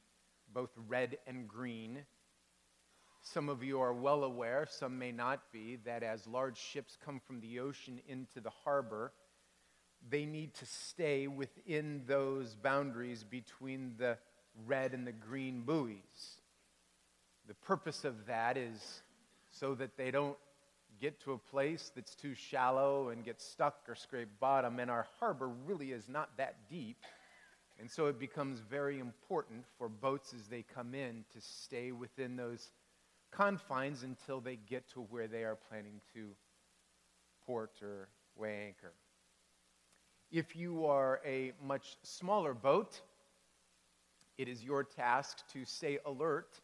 both 0.53 0.71
red 0.89 1.17
and 1.29 1.47
green. 1.47 2.01
Some 3.21 3.49
of 3.49 3.63
you 3.63 3.81
are 3.81 3.95
well 3.95 4.25
aware, 4.25 4.67
some 4.69 4.99
may 4.99 5.13
not 5.13 5.53
be, 5.53 5.79
that 5.85 6.03
as 6.03 6.27
large 6.27 6.59
ships 6.59 6.99
come 7.05 7.21
from 7.25 7.41
the 7.41 7.61
ocean 7.61 8.01
into 8.09 8.41
the 8.41 8.51
harbor, 8.65 9.13
they 10.11 10.25
need 10.25 10.55
to 10.55 10.67
stay 10.67 11.27
within 11.27 12.03
those 12.07 12.55
boundaries 12.55 13.25
between 13.25 13.95
the 13.99 14.19
red 14.67 14.93
and 14.93 15.07
the 15.07 15.13
green 15.13 15.63
buoys. 15.63 16.41
The 17.47 17.55
purpose 17.55 18.05
of 18.05 18.27
that 18.27 18.57
is 18.57 19.03
so 19.51 19.75
that 19.75 19.97
they 19.97 20.11
don't 20.11 20.37
get 21.01 21.21
to 21.21 21.33
a 21.33 21.39
place 21.39 21.91
that's 21.95 22.15
too 22.15 22.35
shallow 22.35 23.09
and 23.09 23.25
get 23.25 23.41
stuck 23.41 23.77
or 23.89 23.95
scrape 23.95 24.29
bottom. 24.41 24.79
And 24.79 24.91
our 24.91 25.07
harbor 25.19 25.49
really 25.67 25.93
is 25.93 26.09
not 26.09 26.37
that 26.37 26.57
deep. 26.71 27.05
And 27.81 27.91
so 27.91 28.07
it 28.07 28.19
becomes 28.19 28.61
very 28.61 29.01
important 29.01 29.65
for 29.79 29.89
boats 29.89 30.33
as 30.35 30.47
they 30.47 30.63
come 30.63 30.95
in 30.95 31.25
to 31.33 31.41
stay 31.41 31.91
within 31.91 32.37
those 32.37 32.71
confines 33.33 34.03
until 34.03 34.41
they 34.41 34.57
get 34.57 34.89
to 34.91 35.01
where 35.01 35.27
they 35.27 35.43
are 35.43 35.57
planning 35.69 36.01
to 36.15 36.29
port 37.47 37.73
or 37.83 38.09
weigh 38.37 38.67
anchor. 38.67 38.93
If 40.33 40.57
you 40.57 40.87
are 40.87 41.21
a 41.27 41.53
much 41.63 41.99
smaller 42.03 42.55
boat, 42.55 42.99
it 44.39 44.49
is 44.49 44.65
your 44.65 44.83
task 44.83 45.47
to 45.53 45.67
stay 45.67 45.99
alert 46.07 46.59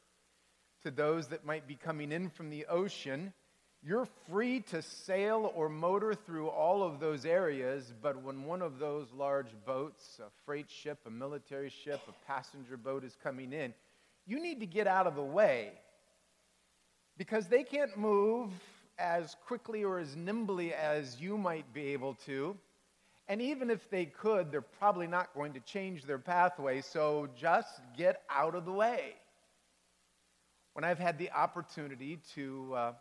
to 0.85 0.91
those 0.91 1.29
that 1.29 1.45
might 1.45 1.69
be 1.69 1.75
coming 1.75 2.11
in 2.11 2.31
from 2.31 2.49
the 2.49 2.65
ocean. 2.65 3.35
You're 3.83 4.09
free 4.31 4.61
to 4.71 4.81
sail 4.81 5.53
or 5.55 5.69
motor 5.69 6.15
through 6.15 6.49
all 6.49 6.83
of 6.83 6.99
those 6.99 7.27
areas, 7.27 7.93
but 8.01 8.23
when 8.23 8.45
one 8.45 8.63
of 8.63 8.79
those 8.79 9.13
large 9.15 9.51
boats, 9.67 10.19
a 10.19 10.31
freight 10.47 10.71
ship, 10.71 11.01
a 11.07 11.11
military 11.11 11.69
ship, 11.69 12.01
a 12.09 12.27
passenger 12.27 12.79
boat 12.79 13.05
is 13.05 13.19
coming 13.23 13.53
in, 13.53 13.75
you 14.27 14.41
need 14.41 14.61
to 14.61 14.67
get 14.67 14.87
out 14.87 15.07
of 15.07 15.15
the 15.15 15.23
way 15.23 15.73
because 17.19 17.49
they 17.49 17.65
can't 17.65 17.99
move 17.99 18.49
as 18.99 19.37
quickly 19.47 19.85
or 19.85 19.99
as 19.99 20.17
nimbly 20.17 20.73
as 20.73 21.21
you 21.21 21.37
might 21.37 21.71
be 21.75 21.89
able 21.89 22.15
to. 22.25 22.57
And 23.29 23.43
even 23.43 23.71
if 23.71 23.91
they 23.91 24.07
could, 24.07 24.51
they're 24.51 24.63
probably 24.63 25.07
not 25.07 25.35
going 25.35 25.53
to 25.53 25.61
change 25.61 26.05
their 26.05 26.19
pathway, 26.19 26.81
so 26.81 27.29
just 27.37 27.81
get 27.97 28.23
out 28.31 28.55
of 28.55 28.65
the 28.65 28.73
way. 28.73 29.15
When 30.73 30.83
I've 30.83 30.99
had 30.99 31.19
the 31.19 31.31
opportunity 31.33 32.21
to 32.35 32.75
uh, 32.75 32.93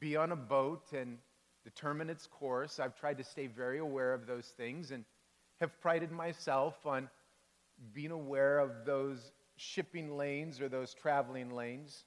be 0.00 0.16
on 0.16 0.32
a 0.32 0.36
boat 0.36 0.84
and 0.92 1.18
determine 1.62 2.08
its 2.08 2.26
course, 2.26 2.80
I've 2.80 2.98
tried 2.98 3.18
to 3.18 3.24
stay 3.24 3.46
very 3.46 3.78
aware 3.78 4.14
of 4.14 4.26
those 4.26 4.46
things 4.56 4.90
and 4.90 5.04
have 5.60 5.78
prided 5.80 6.10
myself 6.10 6.74
on 6.86 7.10
being 7.92 8.12
aware 8.12 8.58
of 8.58 8.86
those 8.86 9.18
shipping 9.56 10.16
lanes 10.16 10.60
or 10.60 10.68
those 10.70 10.94
traveling 10.94 11.50
lanes. 11.50 12.04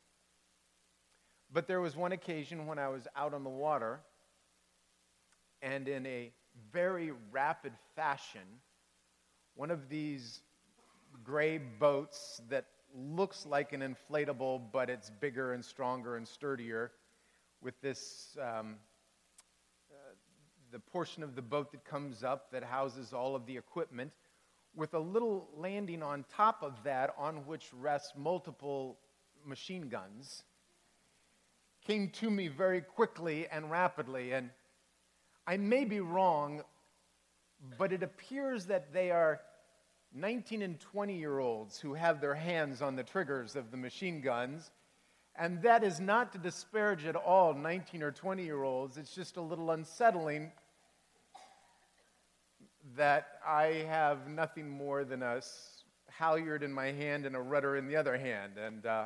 But 1.51 1.67
there 1.67 1.81
was 1.81 1.95
one 1.95 2.11
occasion 2.11 2.65
when 2.65 2.79
I 2.79 2.89
was 2.89 3.07
out 3.15 3.33
on 3.33 3.43
the 3.43 3.49
water 3.49 3.99
and 5.61 5.87
in 5.87 6.05
a 6.05 6.31
very 6.71 7.11
rapid 7.31 7.73
fashion, 7.95 8.41
one 9.55 9.71
of 9.71 9.89
these 9.89 10.41
gray 11.23 11.57
boats 11.57 12.41
that 12.49 12.65
looks 12.95 13.45
like 13.45 13.73
an 13.73 13.81
inflatable, 13.81 14.61
but 14.71 14.89
it's 14.89 15.09
bigger 15.09 15.53
and 15.53 15.63
stronger 15.63 16.15
and 16.15 16.27
sturdier, 16.27 16.91
with 17.61 17.79
this 17.81 18.37
um, 18.41 18.75
uh, 19.91 19.95
the 20.71 20.79
portion 20.79 21.23
of 21.23 21.35
the 21.35 21.41
boat 21.41 21.71
that 21.71 21.83
comes 21.85 22.23
up 22.23 22.51
that 22.51 22.63
houses 22.63 23.13
all 23.13 23.35
of 23.35 23.45
the 23.45 23.57
equipment 23.57 24.11
with 24.75 24.93
a 24.93 24.99
little 24.99 25.49
landing 25.55 26.03
on 26.03 26.23
top 26.35 26.61
of 26.61 26.73
that 26.83 27.13
on 27.17 27.37
which 27.47 27.71
rests 27.73 28.13
multiple 28.15 28.99
machine 29.43 29.89
guns 29.89 30.43
came 31.87 32.09
to 32.09 32.29
me 32.29 32.49
very 32.49 32.81
quickly 32.81 33.47
and 33.47 33.71
rapidly. 33.71 34.33
And 34.33 34.49
I 35.47 35.55
may 35.55 35.85
be 35.85 36.01
wrong, 36.01 36.61
but 37.77 37.93
it 37.93 38.03
appears 38.03 38.65
that 38.65 38.91
they 38.91 39.11
are 39.11 39.39
19 40.13 40.61
and 40.61 40.79
20 40.79 41.17
year 41.17 41.39
olds 41.39 41.79
who 41.79 41.93
have 41.93 42.19
their 42.19 42.35
hands 42.35 42.81
on 42.81 42.97
the 42.97 43.03
triggers 43.03 43.55
of 43.55 43.71
the 43.71 43.77
machine 43.77 44.19
guns. 44.19 44.71
And 45.37 45.61
that 45.61 45.83
is 45.83 46.01
not 46.01 46.33
to 46.33 46.37
disparage 46.37 47.05
at 47.05 47.15
all 47.15 47.53
19 47.53 48.03
or 48.03 48.11
20 48.11 48.43
year 48.43 48.63
olds. 48.63 48.97
It's 48.97 49.15
just 49.15 49.37
a 49.37 49.41
little 49.41 49.71
unsettling 49.71 50.51
that 52.95 53.39
I 53.45 53.85
have 53.87 54.27
nothing 54.27 54.69
more 54.69 55.05
than 55.05 55.23
a 55.23 55.41
halyard 56.09 56.63
in 56.63 56.73
my 56.73 56.87
hand 56.87 57.25
and 57.25 57.35
a 57.35 57.41
rudder 57.41 57.77
in 57.77 57.87
the 57.87 57.95
other 57.95 58.17
hand. 58.17 58.57
And 58.57 58.85
uh, 58.85 59.05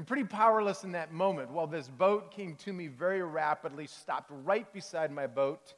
I'm 0.00 0.06
pretty 0.06 0.24
powerless 0.24 0.82
in 0.82 0.92
that 0.92 1.12
moment. 1.12 1.50
While 1.50 1.66
this 1.66 1.86
boat 1.86 2.30
came 2.30 2.56
to 2.64 2.72
me 2.72 2.86
very 2.86 3.22
rapidly, 3.22 3.86
stopped 3.86 4.30
right 4.46 4.72
beside 4.72 5.12
my 5.12 5.26
boat, 5.26 5.74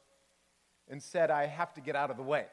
and 0.89 1.03
said, 1.03 1.29
I 1.29 1.45
have 1.45 1.73
to 1.73 1.81
get 1.81 1.97
out 1.97 2.09
of 2.09 2.15
the 2.15 2.23
way. 2.23 2.45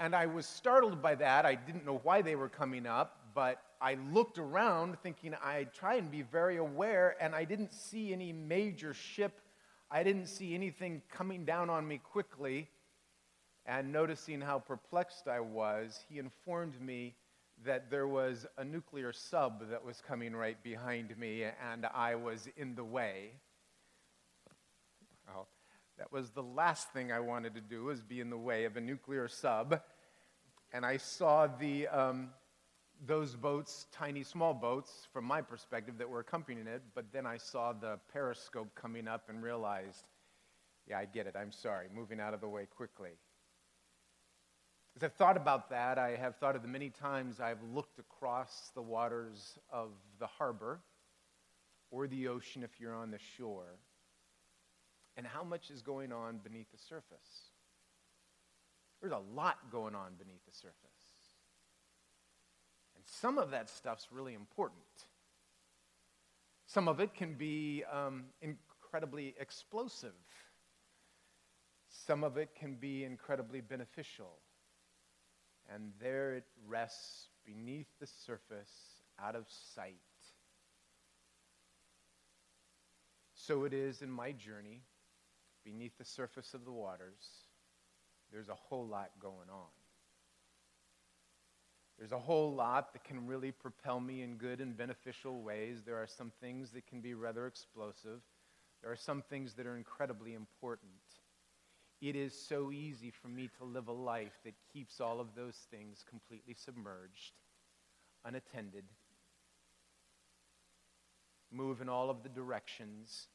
And 0.00 0.16
I 0.16 0.24
was 0.24 0.46
startled 0.46 1.02
by 1.02 1.16
that. 1.16 1.44
I 1.44 1.56
didn't 1.56 1.84
know 1.84 2.00
why 2.04 2.22
they 2.22 2.36
were 2.36 2.48
coming 2.48 2.86
up, 2.86 3.20
but 3.34 3.60
I 3.82 3.98
looked 4.14 4.38
around 4.38 4.98
thinking 5.00 5.34
I'd 5.44 5.74
try 5.74 5.96
and 5.96 6.10
be 6.10 6.22
very 6.22 6.56
aware, 6.56 7.14
and 7.20 7.34
I 7.34 7.44
didn't 7.44 7.74
see 7.74 8.14
any 8.14 8.32
major 8.32 8.94
ship. 8.94 9.42
I 9.90 10.02
didn't 10.02 10.28
see 10.28 10.54
anything 10.54 11.02
coming 11.12 11.44
down 11.44 11.68
on 11.68 11.86
me 11.86 11.98
quickly. 11.98 12.70
And 13.66 13.92
noticing 13.92 14.40
how 14.40 14.60
perplexed 14.60 15.28
I 15.28 15.40
was, 15.40 16.02
he 16.08 16.18
informed 16.18 16.80
me 16.80 17.14
that 17.64 17.90
there 17.90 18.06
was 18.06 18.46
a 18.58 18.64
nuclear 18.64 19.12
sub 19.12 19.70
that 19.70 19.84
was 19.84 20.02
coming 20.06 20.34
right 20.34 20.62
behind 20.62 21.16
me, 21.18 21.44
and 21.72 21.86
I 21.86 22.14
was 22.14 22.48
in 22.56 22.74
the 22.74 22.84
way. 22.84 23.32
Well, 25.26 25.48
that 25.98 26.12
was 26.12 26.30
the 26.30 26.42
last 26.42 26.92
thing 26.92 27.12
I 27.12 27.20
wanted 27.20 27.54
to 27.54 27.60
do, 27.60 27.84
was 27.84 28.02
be 28.02 28.20
in 28.20 28.30
the 28.30 28.38
way 28.38 28.64
of 28.64 28.76
a 28.76 28.80
nuclear 28.80 29.28
sub. 29.28 29.80
And 30.72 30.84
I 30.84 30.96
saw 30.96 31.46
the, 31.46 31.86
um, 31.88 32.30
those 33.06 33.36
boats, 33.36 33.86
tiny 33.92 34.24
small 34.24 34.54
boats, 34.54 35.06
from 35.12 35.24
my 35.24 35.40
perspective, 35.40 35.98
that 35.98 36.08
were 36.08 36.20
accompanying 36.20 36.66
it. 36.66 36.82
But 36.94 37.06
then 37.12 37.26
I 37.26 37.36
saw 37.36 37.72
the 37.72 37.98
periscope 38.12 38.74
coming 38.74 39.06
up 39.06 39.28
and 39.28 39.42
realized, 39.42 40.04
yeah, 40.88 40.98
I 40.98 41.04
get 41.04 41.26
it. 41.26 41.36
I'm 41.38 41.52
sorry. 41.52 41.86
Moving 41.94 42.20
out 42.20 42.34
of 42.34 42.40
the 42.40 42.48
way 42.48 42.66
quickly. 42.66 43.12
As 44.96 45.02
I've 45.02 45.14
thought 45.14 45.36
about 45.36 45.70
that, 45.70 45.98
I 45.98 46.14
have 46.14 46.36
thought 46.36 46.54
of 46.54 46.62
the 46.62 46.68
many 46.68 46.88
times 46.88 47.40
I've 47.40 47.62
looked 47.74 47.98
across 47.98 48.70
the 48.76 48.82
waters 48.82 49.58
of 49.72 49.90
the 50.20 50.28
harbor 50.28 50.78
or 51.90 52.06
the 52.06 52.28
ocean 52.28 52.62
if 52.62 52.70
you're 52.78 52.94
on 52.94 53.10
the 53.10 53.18
shore, 53.36 53.78
and 55.16 55.26
how 55.26 55.42
much 55.42 55.70
is 55.70 55.82
going 55.82 56.12
on 56.12 56.38
beneath 56.38 56.70
the 56.70 56.78
surface. 56.78 57.50
There's 59.00 59.12
a 59.12 59.22
lot 59.34 59.58
going 59.70 59.96
on 59.96 60.12
beneath 60.16 60.44
the 60.46 60.52
surface. 60.52 60.74
And 62.94 63.04
some 63.04 63.36
of 63.36 63.50
that 63.50 63.68
stuff's 63.70 64.08
really 64.12 64.34
important. 64.34 64.80
Some 66.66 66.88
of 66.88 67.00
it 67.00 67.14
can 67.14 67.34
be 67.34 67.82
um, 67.92 68.26
incredibly 68.40 69.34
explosive. 69.40 70.14
Some 72.06 72.22
of 72.22 72.36
it 72.36 72.50
can 72.58 72.74
be 72.74 73.04
incredibly 73.04 73.60
beneficial 73.60 74.38
and 75.72 75.92
there 76.00 76.34
it 76.34 76.44
rests 76.66 77.28
beneath 77.44 77.88
the 78.00 78.06
surface, 78.06 79.02
out 79.22 79.34
of 79.34 79.46
sight. 79.74 79.94
So 83.34 83.64
it 83.64 83.72
is 83.72 84.02
in 84.02 84.10
my 84.10 84.32
journey, 84.32 84.82
beneath 85.64 85.96
the 85.98 86.04
surface 86.04 86.54
of 86.54 86.64
the 86.64 86.72
waters, 86.72 87.44
there's 88.32 88.48
a 88.48 88.54
whole 88.54 88.86
lot 88.86 89.10
going 89.20 89.50
on. 89.52 89.68
There's 91.98 92.12
a 92.12 92.18
whole 92.18 92.52
lot 92.54 92.92
that 92.92 93.04
can 93.04 93.26
really 93.26 93.52
propel 93.52 94.00
me 94.00 94.22
in 94.22 94.36
good 94.36 94.60
and 94.60 94.76
beneficial 94.76 95.42
ways. 95.42 95.82
There 95.84 95.96
are 95.96 96.08
some 96.08 96.32
things 96.40 96.70
that 96.72 96.86
can 96.86 97.00
be 97.00 97.14
rather 97.14 97.46
explosive. 97.46 98.20
There 98.82 98.90
are 98.90 98.96
some 98.96 99.22
things 99.22 99.54
that 99.54 99.66
are 99.66 99.76
incredibly 99.76 100.34
important. 100.34 100.90
It 102.04 102.16
is 102.16 102.38
so 102.38 102.70
easy 102.70 103.10
for 103.10 103.28
me 103.28 103.48
to 103.56 103.64
live 103.64 103.88
a 103.88 103.92
life 103.92 104.38
that 104.44 104.52
keeps 104.70 105.00
all 105.00 105.20
of 105.20 105.34
those 105.34 105.56
things 105.70 106.04
completely 106.06 106.52
submerged, 106.52 107.32
unattended, 108.26 108.84
move 111.50 111.80
in 111.80 111.88
all 111.88 112.10
of 112.10 112.22
the 112.22 112.28
directions 112.28 113.28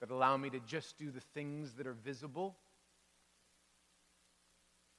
that 0.00 0.10
allow 0.10 0.36
me 0.36 0.50
to 0.50 0.58
just 0.66 0.98
do 0.98 1.12
the 1.12 1.20
things 1.32 1.74
that 1.74 1.86
are 1.86 1.94
visible, 1.94 2.56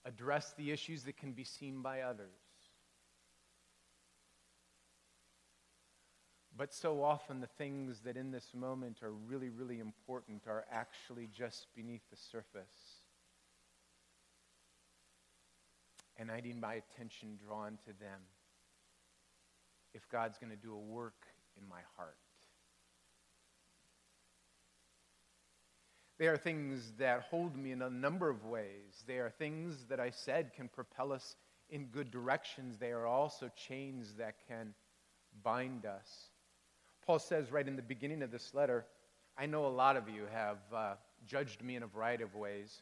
address 0.05 0.53
the 0.57 0.71
issues 0.71 1.03
that 1.03 1.17
can 1.17 1.33
be 1.33 1.43
seen 1.43 1.81
by 1.81 1.99
others. 1.99 2.46
But 6.57 6.73
so 6.73 7.03
often, 7.03 7.39
the 7.39 7.45
things 7.45 7.99
that 7.99 8.17
in 8.17 8.31
this 8.31 8.51
moment 8.55 9.03
are 9.03 9.11
really, 9.11 9.49
really 9.49 9.79
important 9.79 10.47
are 10.47 10.65
actually 10.71 11.29
just 11.31 11.67
beneath 11.75 12.01
the 12.09 12.17
surface. 12.17 13.03
And 16.17 16.31
I 16.31 16.39
need 16.39 16.59
my 16.59 16.73
attention 16.73 17.37
drawn 17.45 17.77
to 17.85 17.93
them 17.99 18.21
if 19.93 20.09
God's 20.09 20.39
going 20.39 20.49
to 20.49 20.55
do 20.55 20.73
a 20.73 20.79
work 20.79 21.27
in 21.61 21.67
my 21.69 21.81
heart. 21.95 22.17
They 26.17 26.25
are 26.25 26.37
things 26.37 26.93
that 26.97 27.27
hold 27.29 27.55
me 27.55 27.71
in 27.71 27.83
a 27.83 27.89
number 27.91 28.29
of 28.29 28.45
ways. 28.45 29.03
They 29.05 29.19
are 29.19 29.29
things 29.29 29.85
that 29.89 29.99
I 29.99 30.09
said 30.09 30.53
can 30.55 30.67
propel 30.67 31.11
us 31.11 31.35
in 31.69 31.85
good 31.85 32.09
directions. 32.09 32.77
They 32.79 32.91
are 32.91 33.05
also 33.05 33.51
chains 33.55 34.15
that 34.17 34.37
can 34.47 34.73
bind 35.43 35.85
us. 35.85 36.31
Paul 37.07 37.19
says 37.19 37.53
right 37.53 37.65
in 37.65 37.77
the 37.77 37.81
beginning 37.81 38.21
of 38.21 38.31
this 38.31 38.53
letter, 38.53 38.85
I 39.37 39.45
know 39.45 39.65
a 39.65 39.69
lot 39.69 39.95
of 39.95 40.09
you 40.09 40.23
have 40.33 40.57
uh, 40.75 40.95
judged 41.25 41.63
me 41.63 41.77
in 41.77 41.83
a 41.83 41.87
variety 41.87 42.23
of 42.23 42.35
ways. 42.35 42.81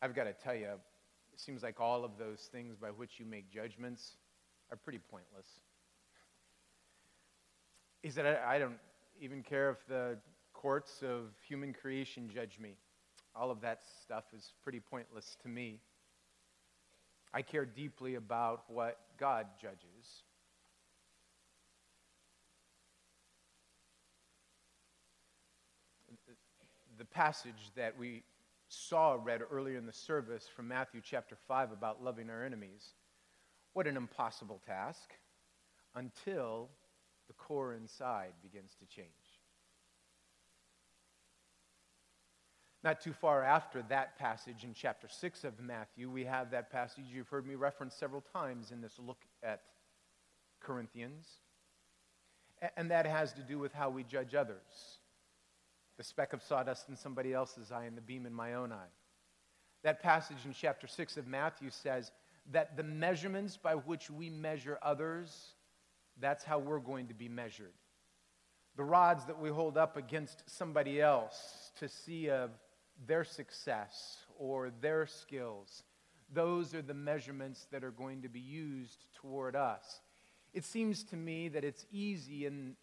I've 0.00 0.14
got 0.14 0.24
to 0.24 0.32
tell 0.32 0.54
you, 0.54 0.68
it 0.68 1.40
seems 1.40 1.64
like 1.64 1.80
all 1.80 2.04
of 2.04 2.12
those 2.18 2.48
things 2.52 2.76
by 2.76 2.90
which 2.90 3.18
you 3.18 3.26
make 3.26 3.50
judgments 3.50 4.18
are 4.70 4.76
pretty 4.76 5.00
pointless. 5.10 5.46
He 8.04 8.10
said, 8.10 8.24
I, 8.24 8.54
I 8.54 8.58
don't 8.60 8.78
even 9.20 9.42
care 9.42 9.70
if 9.70 9.84
the 9.88 10.16
courts 10.52 11.02
of 11.02 11.30
human 11.44 11.72
creation 11.72 12.30
judge 12.32 12.60
me. 12.60 12.76
All 13.34 13.50
of 13.50 13.60
that 13.62 13.80
stuff 14.00 14.24
is 14.36 14.52
pretty 14.62 14.78
pointless 14.78 15.36
to 15.42 15.48
me. 15.48 15.80
I 17.34 17.42
care 17.42 17.64
deeply 17.64 18.14
about 18.14 18.62
what 18.68 18.98
God 19.18 19.46
judges. 19.60 20.22
The 26.98 27.04
passage 27.04 27.70
that 27.76 27.98
we 27.98 28.22
saw 28.68 29.18
read 29.22 29.40
earlier 29.50 29.76
in 29.78 29.86
the 29.86 29.92
service 29.92 30.48
from 30.54 30.68
Matthew 30.68 31.00
chapter 31.04 31.36
5 31.48 31.72
about 31.72 32.02
loving 32.02 32.30
our 32.30 32.44
enemies. 32.44 32.94
What 33.74 33.86
an 33.86 33.96
impossible 33.96 34.60
task 34.66 35.10
until 35.94 36.68
the 37.28 37.34
core 37.34 37.74
inside 37.74 38.32
begins 38.42 38.74
to 38.80 38.86
change. 38.86 39.08
Not 42.84 43.00
too 43.00 43.12
far 43.12 43.44
after 43.44 43.82
that 43.90 44.18
passage 44.18 44.64
in 44.64 44.74
chapter 44.74 45.06
6 45.08 45.44
of 45.44 45.60
Matthew, 45.60 46.10
we 46.10 46.24
have 46.24 46.50
that 46.50 46.70
passage 46.70 47.04
you've 47.12 47.28
heard 47.28 47.46
me 47.46 47.54
reference 47.54 47.94
several 47.94 48.22
times 48.32 48.72
in 48.72 48.80
this 48.80 48.98
look 48.98 49.20
at 49.42 49.62
Corinthians. 50.60 51.28
And 52.76 52.90
that 52.90 53.06
has 53.06 53.32
to 53.34 53.42
do 53.42 53.58
with 53.58 53.72
how 53.72 53.90
we 53.90 54.02
judge 54.02 54.34
others 54.34 54.98
the 55.96 56.04
speck 56.04 56.32
of 56.32 56.42
sawdust 56.42 56.88
in 56.88 56.96
somebody 56.96 57.32
else's 57.32 57.70
eye 57.70 57.84
and 57.84 57.96
the 57.96 58.02
beam 58.02 58.26
in 58.26 58.32
my 58.32 58.54
own 58.54 58.72
eye. 58.72 58.90
That 59.82 60.02
passage 60.02 60.38
in 60.44 60.52
chapter 60.52 60.86
6 60.86 61.16
of 61.16 61.26
Matthew 61.26 61.70
says 61.70 62.12
that 62.50 62.76
the 62.76 62.82
measurements 62.82 63.56
by 63.56 63.74
which 63.74 64.10
we 64.10 64.30
measure 64.30 64.78
others, 64.82 65.54
that's 66.20 66.44
how 66.44 66.58
we're 66.58 66.78
going 66.78 67.08
to 67.08 67.14
be 67.14 67.28
measured. 67.28 67.72
The 68.76 68.84
rods 68.84 69.26
that 69.26 69.38
we 69.38 69.50
hold 69.50 69.76
up 69.76 69.96
against 69.96 70.48
somebody 70.48 71.00
else 71.00 71.72
to 71.78 71.88
see 71.88 72.30
of 72.30 72.50
their 73.06 73.24
success 73.24 74.18
or 74.38 74.70
their 74.80 75.06
skills, 75.06 75.82
those 76.32 76.74
are 76.74 76.82
the 76.82 76.94
measurements 76.94 77.66
that 77.70 77.84
are 77.84 77.90
going 77.90 78.22
to 78.22 78.28
be 78.28 78.40
used 78.40 79.04
toward 79.14 79.54
us. 79.54 80.00
It 80.54 80.64
seems 80.64 81.02
to 81.04 81.16
me 81.16 81.48
that 81.48 81.64
it's 81.64 81.86
easy 81.90 82.46
in 82.46 82.76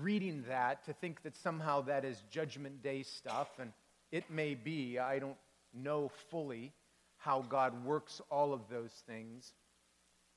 reading 0.00 0.44
that 0.48 0.84
to 0.84 0.92
think 0.92 1.22
that 1.22 1.36
somehow 1.36 1.82
that 1.82 2.04
is 2.04 2.22
Judgment 2.30 2.82
Day 2.82 3.02
stuff, 3.02 3.48
and 3.58 3.72
it 4.10 4.30
may 4.30 4.54
be. 4.54 4.98
I 4.98 5.18
don't 5.18 5.36
know 5.74 6.10
fully 6.30 6.72
how 7.18 7.42
God 7.42 7.84
works 7.84 8.20
all 8.30 8.52
of 8.52 8.68
those 8.70 8.92
things. 9.06 9.52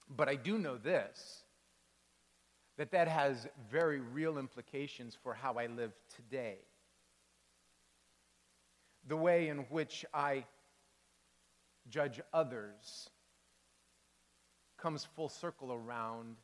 But 0.10 0.28
I 0.28 0.36
do 0.36 0.58
know 0.58 0.78
this 0.78 1.44
that 2.78 2.92
that 2.92 3.10
has 3.10 3.46
very 3.70 4.00
real 4.00 4.38
implications 4.38 5.18
for 5.22 5.34
how 5.34 5.56
I 5.56 5.66
live 5.66 5.92
today. 6.16 6.56
The 9.10 9.18
way 9.18 9.50
in 9.50 9.66
which 9.70 10.06
I 10.14 10.46
judge 11.90 12.22
others 12.34 13.10
comes 14.78 15.06
full 15.14 15.28
circle 15.28 15.74
around 15.74 16.38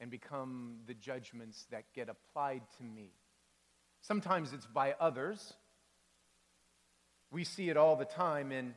and 0.00 0.10
become 0.10 0.76
the 0.86 0.94
judgments 0.94 1.66
that 1.70 1.84
get 1.94 2.08
applied 2.08 2.62
to 2.78 2.82
me. 2.82 3.10
Sometimes 4.00 4.52
it's 4.52 4.66
by 4.66 4.94
others. 4.98 5.52
We 7.30 7.44
see 7.44 7.68
it 7.68 7.76
all 7.76 7.96
the 7.96 8.06
time 8.06 8.50
in 8.50 8.74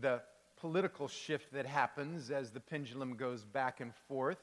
the 0.00 0.22
political 0.60 1.08
shift 1.08 1.52
that 1.52 1.66
happens 1.66 2.30
as 2.30 2.50
the 2.50 2.60
pendulum 2.60 3.16
goes 3.16 3.44
back 3.44 3.80
and 3.80 3.92
forth. 4.08 4.38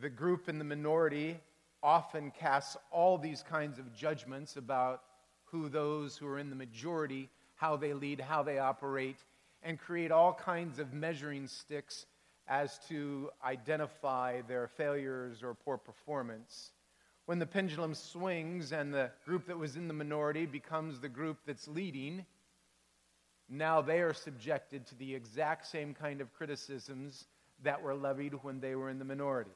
The 0.00 0.08
group 0.08 0.48
in 0.48 0.58
the 0.58 0.64
minority 0.64 1.38
often 1.82 2.30
casts 2.30 2.76
all 2.90 3.18
these 3.18 3.42
kinds 3.42 3.78
of 3.78 3.92
judgments 3.92 4.56
about 4.56 5.02
who 5.44 5.68
those 5.68 6.16
who 6.16 6.26
are 6.26 6.38
in 6.38 6.50
the 6.50 6.56
majority, 6.56 7.28
how 7.56 7.76
they 7.76 7.92
lead, 7.92 8.20
how 8.20 8.42
they 8.42 8.58
operate, 8.58 9.22
and 9.62 9.78
create 9.78 10.10
all 10.10 10.32
kinds 10.32 10.78
of 10.78 10.92
measuring 10.92 11.46
sticks 11.46 12.06
as 12.48 12.78
to 12.88 13.30
identify 13.44 14.42
their 14.42 14.68
failures 14.68 15.42
or 15.42 15.54
poor 15.54 15.78
performance. 15.78 16.72
When 17.26 17.38
the 17.38 17.46
pendulum 17.46 17.94
swings 17.94 18.72
and 18.72 18.92
the 18.92 19.10
group 19.24 19.46
that 19.46 19.58
was 19.58 19.76
in 19.76 19.88
the 19.88 19.94
minority 19.94 20.44
becomes 20.44 21.00
the 21.00 21.08
group 21.08 21.38
that's 21.46 21.66
leading, 21.66 22.26
now 23.48 23.80
they 23.80 24.00
are 24.00 24.12
subjected 24.12 24.86
to 24.86 24.94
the 24.96 25.14
exact 25.14 25.66
same 25.66 25.94
kind 25.94 26.20
of 26.20 26.32
criticisms 26.34 27.26
that 27.62 27.82
were 27.82 27.94
levied 27.94 28.34
when 28.42 28.60
they 28.60 28.74
were 28.74 28.90
in 28.90 28.98
the 28.98 29.04
minority. 29.04 29.50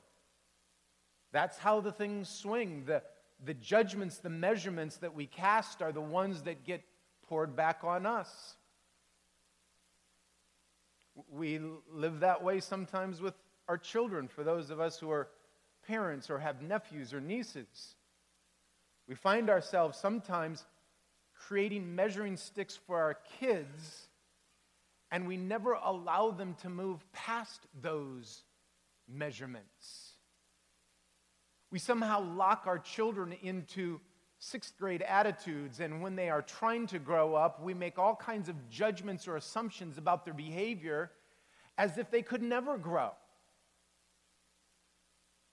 That's 1.33 1.59
how 1.59 1.81
the 1.81 1.93
things 1.93 2.29
swing. 2.29 2.85
The, 2.87 3.03
the 3.45 3.55
judgments, 3.55 4.19
the 4.19 4.31
measurements 4.31 4.97
that 4.97 5.15
we 5.15 5.27
cast 5.27 5.83
are 5.83 5.93
the 5.93 6.01
ones 6.01 6.43
that 6.43 6.65
get 6.65 6.83
poured 7.29 7.55
back 7.55 7.81
on 7.83 8.07
us. 8.07 8.57
We 11.31 11.61
live 11.93 12.21
that 12.21 12.43
way 12.43 12.61
sometimes 12.61 13.21
with 13.21 13.35
our 13.69 13.79
children, 13.79 14.29
for 14.29 14.45
those 14.45 14.71
of 14.71 14.81
us 14.81 14.99
who 14.99 15.11
are 15.11 15.29
parents 15.87 16.31
or 16.31 16.39
have 16.39 16.63
nephews 16.63 17.13
or 17.13 17.21
nieces. 17.21 17.95
We 19.09 19.15
find 19.15 19.51
ourselves 19.51 19.99
sometimes 19.99 20.65
creating 21.35 21.95
measuring 21.95 22.37
sticks 22.37 22.77
for 22.77 23.01
our 23.01 23.19
kids, 23.39 24.09
and 25.11 25.27
we 25.27 25.37
never 25.37 25.73
allow 25.73 26.31
them 26.31 26.55
to 26.63 26.69
move 26.69 27.01
past 27.13 27.61
those 27.81 28.43
measurements. 29.09 30.13
We 31.71 31.79
somehow 31.79 32.23
lock 32.23 32.65
our 32.67 32.79
children 32.79 33.35
into 33.43 34.01
sixth 34.39 34.79
grade 34.79 35.03
attitudes, 35.03 35.81
and 35.81 36.01
when 36.01 36.17
they 36.17 36.31
are 36.31 36.43
trying 36.43 36.87
to 36.89 36.99
grow 36.99 37.35
up, 37.35 37.63
we 37.63 37.75
make 37.75 37.99
all 37.99 38.15
kinds 38.15 38.49
of 38.49 38.69
judgments 38.71 39.27
or 39.27 39.37
assumptions 39.37 39.99
about 39.99 40.25
their 40.25 40.35
behavior 40.35 41.11
as 41.77 41.99
if 41.99 42.11
they 42.11 42.23
could 42.23 42.43
never 42.43 42.79
grow. 42.79 43.11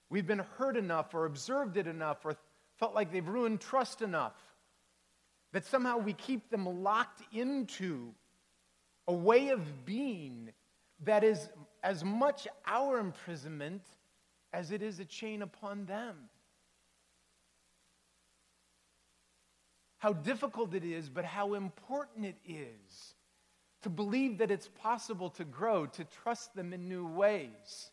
We've 0.09 0.27
been 0.27 0.45
hurt 0.57 0.77
enough, 0.77 1.13
or 1.13 1.25
observed 1.25 1.77
it 1.77 1.87
enough, 1.87 2.25
or 2.25 2.35
felt 2.77 2.93
like 2.93 3.11
they've 3.11 3.27
ruined 3.27 3.59
trust 3.59 4.01
enough 4.01 4.35
that 5.51 5.65
somehow 5.65 5.97
we 5.97 6.13
keep 6.13 6.49
them 6.49 6.83
locked 6.83 7.21
into 7.33 8.13
a 9.07 9.13
way 9.13 9.49
of 9.49 9.85
being 9.85 10.51
that 11.03 11.23
is 11.23 11.49
as 11.83 12.03
much 12.03 12.47
our 12.67 12.99
imprisonment 12.99 13.81
as 14.53 14.71
it 14.71 14.81
is 14.81 14.99
a 14.99 15.05
chain 15.05 15.41
upon 15.41 15.85
them. 15.85 16.15
How 20.05 20.13
difficult 20.13 20.75
it 20.75 20.83
is, 20.83 21.09
but 21.09 21.25
how 21.25 21.55
important 21.55 22.27
it 22.27 22.37
is 22.47 23.15
to 23.81 23.89
believe 23.89 24.37
that 24.37 24.51
it's 24.51 24.67
possible 24.67 25.31
to 25.31 25.43
grow, 25.43 25.87
to 25.87 26.03
trust 26.03 26.53
them 26.53 26.73
in 26.73 26.87
new 26.87 27.07
ways. 27.07 27.89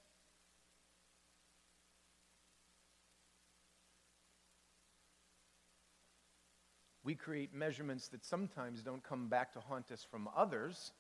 we 7.02 7.14
create 7.14 7.54
measurements 7.54 8.08
that 8.08 8.24
sometimes 8.26 8.82
don't 8.82 9.02
come 9.02 9.28
back 9.28 9.50
to 9.54 9.60
haunt 9.60 9.90
us 9.90 10.06
from 10.08 10.28
others, 10.36 10.92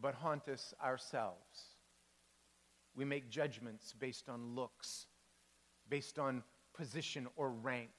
but 0.00 0.14
haunt 0.14 0.46
us 0.48 0.74
ourselves. 0.80 1.74
We 2.94 3.04
make 3.04 3.30
judgments 3.30 3.92
based 3.98 4.28
on 4.28 4.54
looks, 4.54 5.06
based 5.88 6.20
on 6.20 6.44
position 6.72 7.26
or 7.34 7.50
rank, 7.50 7.90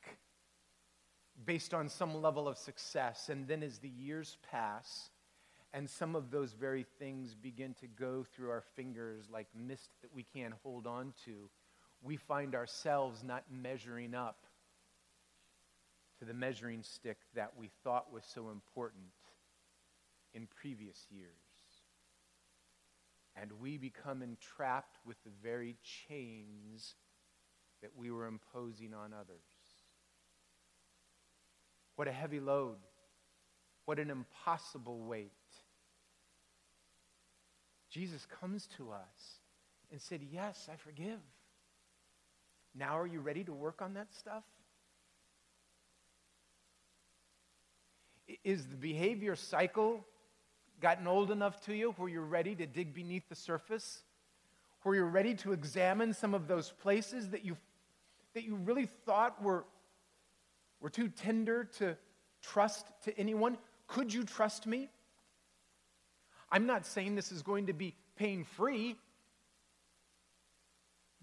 based 1.46 1.74
on 1.74 1.90
some 1.90 2.22
level 2.22 2.48
of 2.48 2.58
success. 2.58 3.30
And 3.30 3.48
then 3.48 3.64
as 3.64 3.80
the 3.80 3.90
years 3.90 4.38
pass, 4.52 5.10
and 5.74 5.90
some 5.90 6.16
of 6.16 6.32
those 6.32 6.54
very 6.54 6.86
things 6.98 7.36
begin 7.36 7.74
to 7.76 7.88
go 7.88 8.24
through 8.24 8.50
our 8.50 8.64
fingers 8.76 9.26
like 9.32 9.48
mist 9.56 9.92
that 10.02 10.14
we 10.14 10.24
can't 10.24 10.54
hold 10.64 10.88
on 10.88 11.14
to, 11.26 11.50
we 12.02 12.16
find 12.16 12.56
ourselves 12.56 13.24
not 13.24 13.44
measuring 13.52 14.16
up 14.16 14.46
to 16.20 16.26
the 16.26 16.34
measuring 16.34 16.82
stick 16.84 17.18
that 17.36 17.52
we 17.58 17.70
thought 17.84 18.12
was 18.12 18.24
so 18.26 18.50
important 18.50 19.04
in 20.34 20.48
previous 20.48 21.06
years. 21.12 21.32
And 23.40 23.52
we 23.62 23.78
become 23.78 24.24
entrapped 24.24 24.98
with 25.06 25.18
the 25.24 25.32
very 25.44 25.78
chains 25.84 26.96
that 27.82 27.92
we 27.96 28.10
were 28.10 28.26
imposing 28.26 28.94
on 28.96 29.14
others. 29.14 29.46
What 31.98 32.08
a 32.08 32.12
heavy 32.12 32.40
load. 32.40 32.78
What 33.86 34.00
an 34.00 34.10
impossible 34.10 35.00
weight. 35.00 35.32
Jesus 37.90 38.26
comes 38.40 38.68
to 38.78 38.92
us 38.92 39.40
and 39.92 40.00
said, 40.00 40.22
Yes, 40.32 40.70
I 40.72 40.76
forgive. 40.78 41.20
Now, 42.76 43.00
are 43.00 43.08
you 43.08 43.20
ready 43.20 43.44
to 43.44 43.54
work 43.54 43.82
on 43.82 43.96
that 43.96 44.14
stuff? 44.14 44.44
Is 48.44 48.68
the 48.68 48.76
behavior 48.76 49.36
cycle 49.36 50.06
gotten 50.80 51.08
old 51.08 51.32
enough 51.32 51.60
to 51.66 51.74
you 51.74 51.92
where 51.98 52.10
you're 52.10 52.22
ready 52.22 52.54
to 52.56 52.68
dig 52.68 52.94
beneath 52.94 53.28
the 53.30 53.36
surface? 53.36 54.04
Where 54.84 54.94
you're 54.94 55.06
ready 55.06 55.34
to 55.36 55.54
examine 55.54 56.14
some 56.14 56.36
of 56.36 56.48
those 56.48 56.72
places 56.72 57.30
that 57.30 57.44
you, 57.44 57.58
that 58.36 58.44
you 58.44 58.56
really 58.56 58.86
thought 58.86 59.42
were, 59.42 59.66
were 60.82 60.90
too 60.90 61.10
tender 61.10 61.66
to 61.80 61.98
trust 62.42 62.86
to 63.04 63.18
anyone? 63.18 63.58
Could 63.88 64.14
you 64.14 64.24
trust 64.24 64.68
me? 64.68 64.90
I'm 66.52 66.66
not 66.66 66.86
saying 66.86 67.16
this 67.16 67.32
is 67.32 67.42
going 67.42 67.68
to 67.68 67.74
be 67.74 67.94
pain 68.16 68.44
free, 68.44 68.96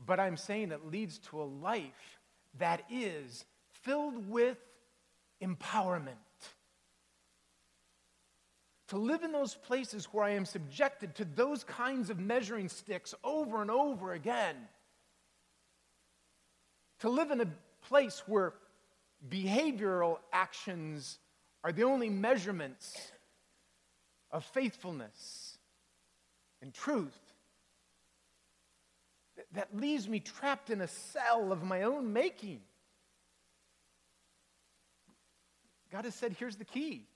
but 0.05 0.21
I'm 0.21 0.37
saying 0.37 0.73
it 0.73 0.91
leads 0.91 1.19
to 1.31 1.43
a 1.43 1.45
life 1.45 2.19
that 2.59 2.83
is 2.91 3.45
filled 3.83 4.29
with 4.29 4.59
empowerment 5.43 6.15
to 8.89 9.01
live 9.01 9.23
in 9.23 9.33
those 9.33 9.55
places 9.55 10.07
where 10.13 10.25
I 10.25 10.31
am 10.31 10.45
subjected 10.45 11.15
to 11.17 11.25
those 11.25 11.65
kinds 11.65 12.11
of 12.11 12.21
measuring 12.21 12.69
sticks 12.69 13.15
over 13.25 13.63
and 13.63 13.71
over 13.71 14.13
again. 14.13 14.57
To 17.01 17.09
live 17.09 17.31
in 17.31 17.41
a 17.41 17.47
place 17.89 18.23
where 18.27 18.55
behavioral 19.29 20.19
actions 20.33 21.19
are 21.63 21.73
the 21.73 21.85
only 21.85 22.11
measurements 22.11 23.13
of 24.31 24.45
faithfulness 24.45 25.59
and 26.61 26.73
truth. 26.75 27.19
That 29.53 29.75
leaves 29.75 30.09
me 30.09 30.21
trapped 30.21 30.71
in 30.71 30.81
a 30.81 30.89
cell 30.89 31.53
of 31.53 31.63
my 31.63 31.83
own 31.83 32.13
making. 32.13 32.61
God 35.91 36.05
has 36.05 36.15
said, 36.15 36.35
here's 36.39 36.57
the 36.57 36.65
key 36.65 37.07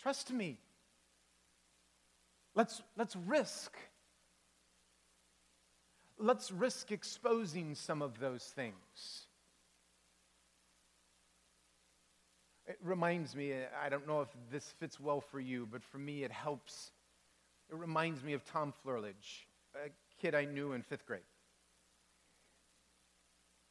Trust 0.00 0.30
me. 0.30 0.58
Let's, 2.54 2.80
let's 2.96 3.16
risk. 3.16 3.76
Let's 6.18 6.50
risk 6.50 6.92
exposing 6.92 7.74
some 7.74 8.02
of 8.02 8.18
those 8.18 8.44
things. 8.44 9.25
It 12.66 12.78
reminds 12.82 13.36
me, 13.36 13.54
I 13.82 13.88
don't 13.88 14.06
know 14.08 14.20
if 14.20 14.28
this 14.50 14.74
fits 14.78 14.98
well 14.98 15.20
for 15.20 15.38
you, 15.38 15.68
but 15.70 15.84
for 15.84 15.98
me 15.98 16.24
it 16.24 16.32
helps. 16.32 16.90
It 17.70 17.76
reminds 17.76 18.22
me 18.24 18.32
of 18.32 18.44
Tom 18.44 18.72
Flurlage, 18.84 19.44
a 19.74 19.90
kid 20.20 20.34
I 20.34 20.44
knew 20.44 20.72
in 20.72 20.82
fifth 20.82 21.06
grade. 21.06 21.20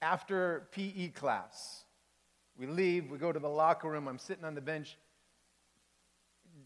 After 0.01 0.67
PE 0.71 1.09
class, 1.09 1.83
we 2.57 2.67
leave, 2.67 3.09
we 3.09 3.17
go 3.17 3.31
to 3.31 3.39
the 3.39 3.49
locker 3.49 3.89
room, 3.89 4.07
I'm 4.07 4.19
sitting 4.19 4.45
on 4.45 4.55
the 4.55 4.61
bench, 4.61 4.97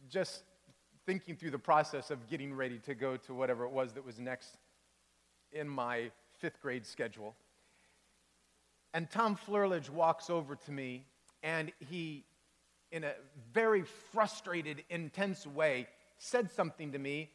just 0.10 0.44
thinking 1.06 1.36
through 1.36 1.52
the 1.52 1.58
process 1.58 2.12
of 2.12 2.28
getting 2.30 2.54
ready 2.54 2.78
to 2.80 2.94
go 2.94 3.18
to 3.18 3.34
whatever 3.34 3.64
it 3.64 3.72
was 3.72 3.94
that 3.94 4.06
was 4.06 4.20
next 4.20 4.58
in 5.52 5.68
my 5.68 6.12
fifth 6.38 6.62
grade 6.62 6.86
schedule. 6.86 7.36
And 8.94 9.10
Tom 9.10 9.36
Flerledge 9.36 9.90
walks 9.90 10.30
over 10.30 10.56
to 10.56 10.72
me 10.72 11.06
and 11.44 11.72
he, 11.80 12.26
in 12.92 13.04
a 13.04 13.14
very 13.54 13.84
frustrated, 13.84 14.84
intense 14.90 15.46
way, 15.48 15.88
said 16.18 16.52
something 16.52 16.92
to 16.92 17.00
me 17.00 17.30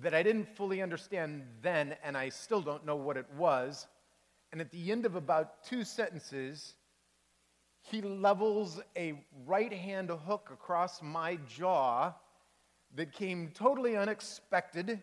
that 0.00 0.14
I 0.14 0.22
didn't 0.22 0.48
fully 0.56 0.80
understand 0.80 1.42
then, 1.60 1.96
and 2.02 2.16
I 2.16 2.30
still 2.30 2.62
don't 2.62 2.86
know 2.86 2.96
what 2.96 3.16
it 3.16 3.26
was. 3.36 3.86
And 4.50 4.60
at 4.60 4.70
the 4.70 4.90
end 4.90 5.06
of 5.06 5.16
about 5.16 5.64
two 5.64 5.84
sentences, 5.84 6.74
he 7.82 8.00
levels 8.00 8.80
a 8.96 9.24
right 9.46 9.72
hand 9.72 10.10
hook 10.10 10.50
across 10.52 11.02
my 11.02 11.38
jaw 11.48 12.14
that 12.94 13.12
came 13.12 13.50
totally 13.54 13.96
unexpected. 13.96 15.02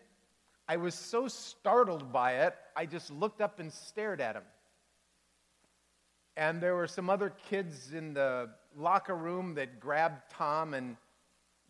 I 0.68 0.76
was 0.76 0.94
so 0.94 1.28
startled 1.28 2.12
by 2.12 2.44
it, 2.44 2.54
I 2.76 2.86
just 2.86 3.10
looked 3.10 3.40
up 3.40 3.58
and 3.58 3.72
stared 3.72 4.20
at 4.20 4.36
him. 4.36 4.44
And 6.40 6.58
there 6.58 6.74
were 6.74 6.86
some 6.86 7.10
other 7.10 7.34
kids 7.50 7.92
in 7.92 8.14
the 8.14 8.48
locker 8.74 9.14
room 9.14 9.56
that 9.56 9.78
grabbed 9.78 10.22
Tom 10.30 10.72
and 10.72 10.96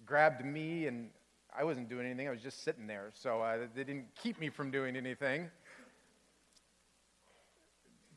grabbed 0.06 0.44
me, 0.44 0.87
and 0.87 1.11
I 1.52 1.64
wasn't 1.64 1.88
doing 1.88 2.06
anything. 2.06 2.28
I 2.28 2.30
was 2.30 2.40
just 2.40 2.62
sitting 2.62 2.87
there, 2.87 3.11
so 3.12 3.40
uh, 3.40 3.66
they 3.74 3.83
didn't 3.83 4.06
keep 4.22 4.38
me 4.38 4.48
from 4.48 4.70
doing 4.70 4.94
anything. 4.96 5.50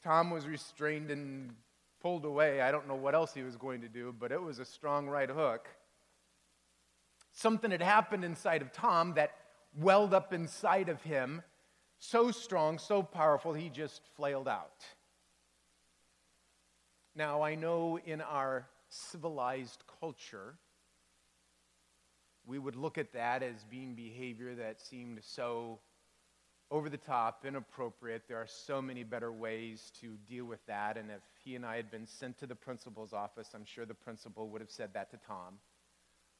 Tom 0.03 0.29
was 0.29 0.45
restrained 0.45 1.09
and 1.09 1.55
pulled 2.03 2.23
away. 2.23 2.61
I 2.61 2.71
don't 2.71 2.87
know 2.87 2.93
what 2.93 3.15
else 3.15 3.33
he 3.33 3.41
was 3.41 3.57
going 3.57 3.81
to 3.81 3.89
do, 3.89 4.13
but 4.19 4.31
it 4.31 4.39
was 4.39 4.59
a 4.59 4.65
strong 4.65 5.07
right 5.07 5.31
hook. 5.31 5.67
Something 7.31 7.71
had 7.71 7.81
happened 7.81 8.23
inside 8.23 8.61
of 8.61 8.71
Tom 8.71 9.15
that 9.15 9.31
welled 9.75 10.13
up 10.13 10.33
inside 10.33 10.89
of 10.89 11.01
him, 11.01 11.41
so 11.97 12.29
strong, 12.29 12.77
so 12.77 13.01
powerful, 13.01 13.53
he 13.53 13.69
just 13.69 14.01
flailed 14.15 14.47
out. 14.47 14.85
Now, 17.15 17.43
I 17.43 17.55
know 17.55 17.99
in 18.03 18.21
our 18.21 18.67
civilized 18.89 19.83
culture, 19.99 20.55
we 22.45 22.57
would 22.57 22.75
look 22.75 22.97
at 22.97 23.13
that 23.13 23.43
as 23.43 23.63
being 23.69 23.93
behavior 23.93 24.55
that 24.55 24.81
seemed 24.81 25.19
so 25.21 25.79
over 26.71 26.89
the 26.89 26.97
top, 26.97 27.45
inappropriate. 27.45 28.23
There 28.27 28.37
are 28.37 28.47
so 28.47 28.81
many 28.81 29.03
better 29.03 29.31
ways 29.31 29.91
to 30.01 30.17
deal 30.27 30.45
with 30.45 30.65
that. 30.65 30.97
And 30.97 31.11
if 31.11 31.21
he 31.43 31.55
and 31.55 31.63
I 31.63 31.75
had 31.75 31.91
been 31.91 32.07
sent 32.07 32.39
to 32.39 32.47
the 32.47 32.55
principal's 32.55 33.13
office, 33.13 33.51
I'm 33.53 33.63
sure 33.63 33.85
the 33.85 33.93
principal 33.93 34.49
would 34.49 34.59
have 34.59 34.71
said 34.71 34.89
that 34.95 35.11
to 35.11 35.17
Tom. 35.27 35.59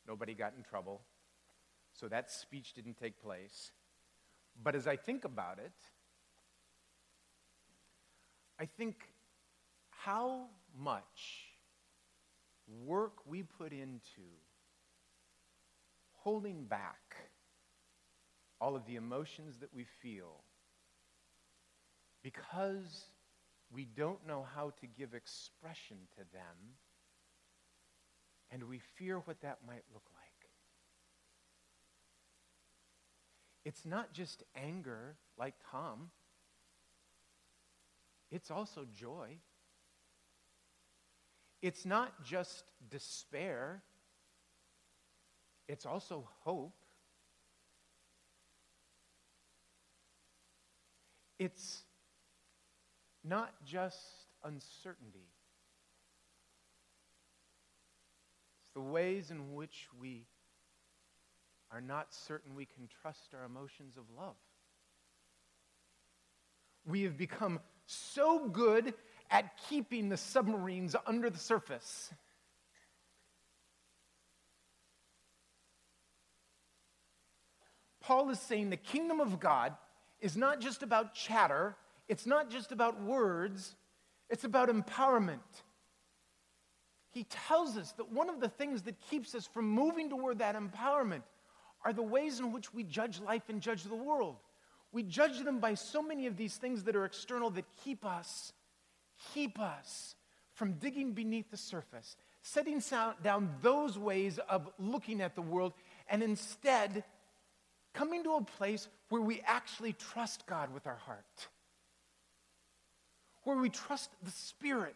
Nobody 0.07 0.33
got 0.33 0.53
in 0.57 0.63
trouble. 0.63 1.01
So 1.93 2.07
that 2.07 2.31
speech 2.31 2.73
didn't 2.73 2.97
take 2.97 3.21
place. 3.21 3.71
But 4.63 4.73
as 4.75 4.87
I 4.87 4.95
think 4.95 5.23
about 5.23 5.59
it, 5.59 5.71
I 8.59 8.65
think 8.65 8.95
how 9.91 10.47
much 10.77 11.47
work 12.85 13.13
we 13.25 13.43
put 13.43 13.71
into 13.71 14.21
holding 16.13 16.63
back 16.65 17.15
all 18.61 18.75
of 18.75 18.85
the 18.85 18.95
emotions 18.95 19.57
that 19.59 19.73
we 19.73 19.85
feel 20.01 20.41
because 22.23 23.05
we 23.73 23.85
don't 23.85 24.25
know 24.25 24.45
how 24.55 24.71
to 24.79 24.87
give 24.87 25.13
expression 25.13 25.97
to 26.15 26.23
them 26.31 26.77
and 28.51 28.63
we 28.63 28.79
fear 28.97 29.19
what 29.25 29.41
that 29.41 29.57
might 29.67 29.83
look 29.93 30.05
like. 30.15 30.49
It's 33.65 33.85
not 33.85 34.13
just 34.13 34.43
anger 34.55 35.15
like 35.37 35.55
Tom, 35.71 36.11
it's 38.31 38.51
also 38.51 38.85
joy. 38.93 39.37
It's 41.63 41.85
not 41.85 42.25
just 42.25 42.65
despair, 42.91 43.81
it's 45.69 45.85
also 45.85 46.27
hope. 46.41 46.75
It's 51.39 51.83
not 53.23 53.53
just 53.65 53.97
uncertainty. 54.43 55.29
It's 58.59 58.73
the 58.73 58.81
ways 58.81 59.31
in 59.31 59.55
which 59.55 59.87
we 59.97 60.25
are 61.71 61.79
not 61.79 62.13
certain 62.13 62.55
we 62.55 62.65
can 62.65 62.89
trust 63.01 63.33
our 63.33 63.45
emotions 63.45 63.95
of 63.95 64.03
love. 64.17 64.35
We 66.85 67.03
have 67.03 67.17
become 67.17 67.61
so 67.85 68.49
good 68.49 68.93
at 69.33 69.57
keeping 69.67 70.09
the 70.09 70.15
submarines 70.15 70.95
under 71.07 71.29
the 71.29 71.39
surface. 71.39 72.13
Paul 77.99 78.29
is 78.29 78.39
saying 78.39 78.69
the 78.69 78.77
kingdom 78.77 79.19
of 79.19 79.39
God 79.39 79.73
is 80.21 80.37
not 80.37 80.61
just 80.61 80.83
about 80.83 81.15
chatter, 81.15 81.75
it's 82.07 82.27
not 82.27 82.51
just 82.51 82.71
about 82.71 83.01
words, 83.01 83.75
it's 84.29 84.43
about 84.43 84.69
empowerment. 84.69 85.39
He 87.09 87.23
tells 87.23 87.75
us 87.75 87.91
that 87.93 88.11
one 88.11 88.29
of 88.29 88.39
the 88.39 88.49
things 88.49 88.83
that 88.83 88.99
keeps 89.09 89.33
us 89.33 89.47
from 89.47 89.67
moving 89.67 90.09
toward 90.09 90.39
that 90.39 90.55
empowerment 90.55 91.23
are 91.83 91.93
the 91.93 92.03
ways 92.03 92.39
in 92.39 92.51
which 92.51 92.73
we 92.73 92.83
judge 92.83 93.19
life 93.19 93.43
and 93.49 93.61
judge 93.61 93.83
the 93.83 93.95
world. 93.95 94.35
We 94.91 95.01
judge 95.01 95.39
them 95.39 95.59
by 95.59 95.73
so 95.73 96.03
many 96.03 96.27
of 96.27 96.37
these 96.37 96.57
things 96.57 96.83
that 96.83 96.95
are 96.95 97.05
external 97.05 97.49
that 97.51 97.65
keep 97.83 98.05
us, 98.05 98.53
keep 99.33 99.59
us 99.59 100.15
from 100.53 100.73
digging 100.73 101.13
beneath 101.13 101.49
the 101.49 101.57
surface, 101.57 102.15
setting 102.41 102.81
down 103.23 103.49
those 103.61 103.97
ways 103.97 104.39
of 104.49 104.69
looking 104.77 105.21
at 105.21 105.35
the 105.35 105.41
world, 105.41 105.73
and 106.09 106.21
instead 106.21 107.03
coming 107.93 108.23
to 108.23 108.33
a 108.33 108.43
place 108.43 108.87
where 109.09 109.21
we 109.21 109.41
actually 109.45 109.93
trust 109.93 110.45
God 110.47 110.73
with 110.73 110.87
our 110.87 110.97
heart, 110.97 111.47
where 113.43 113.57
we 113.57 113.69
trust 113.69 114.09
the 114.23 114.31
Spirit 114.31 114.95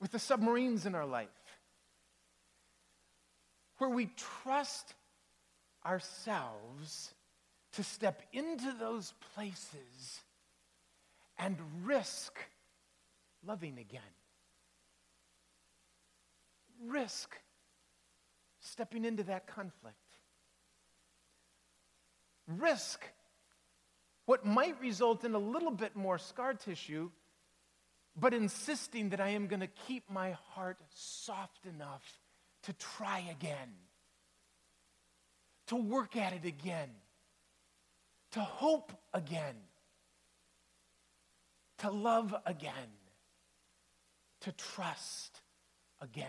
with 0.00 0.12
the 0.12 0.18
submarines 0.18 0.86
in 0.86 0.94
our 0.94 1.06
life, 1.06 1.28
where 3.78 3.90
we 3.90 4.10
trust 4.42 4.94
ourselves 5.84 7.14
to 7.72 7.82
step 7.82 8.22
into 8.32 8.72
those 8.78 9.14
places 9.34 10.20
and 11.38 11.56
risk 11.84 12.38
loving 13.46 13.78
again. 13.78 14.02
Risk 16.86 17.36
stepping 18.60 19.04
into 19.04 19.22
that 19.24 19.46
conflict 19.46 19.96
risk 22.58 23.04
what 24.26 24.44
might 24.44 24.80
result 24.80 25.24
in 25.24 25.34
a 25.34 25.38
little 25.38 25.70
bit 25.70 25.96
more 25.96 26.18
scar 26.18 26.54
tissue, 26.54 27.10
but 28.16 28.32
insisting 28.32 29.10
that 29.10 29.20
I 29.20 29.30
am 29.30 29.46
going 29.46 29.60
to 29.60 29.68
keep 29.88 30.08
my 30.08 30.32
heart 30.50 30.78
soft 30.94 31.66
enough 31.66 32.04
to 32.64 32.72
try 32.74 33.24
again, 33.30 33.72
to 35.68 35.76
work 35.76 36.16
at 36.16 36.32
it 36.32 36.44
again, 36.44 36.90
to 38.32 38.40
hope 38.40 38.92
again, 39.12 39.56
to 41.78 41.90
love 41.90 42.34
again, 42.46 42.88
to 44.40 44.52
trust 44.52 45.40
again. 46.00 46.26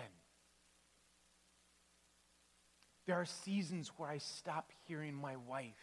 There 3.07 3.15
are 3.15 3.25
seasons 3.25 3.91
where 3.97 4.09
I 4.09 4.19
stop 4.19 4.71
hearing 4.87 5.15
my 5.15 5.35
wife 5.47 5.73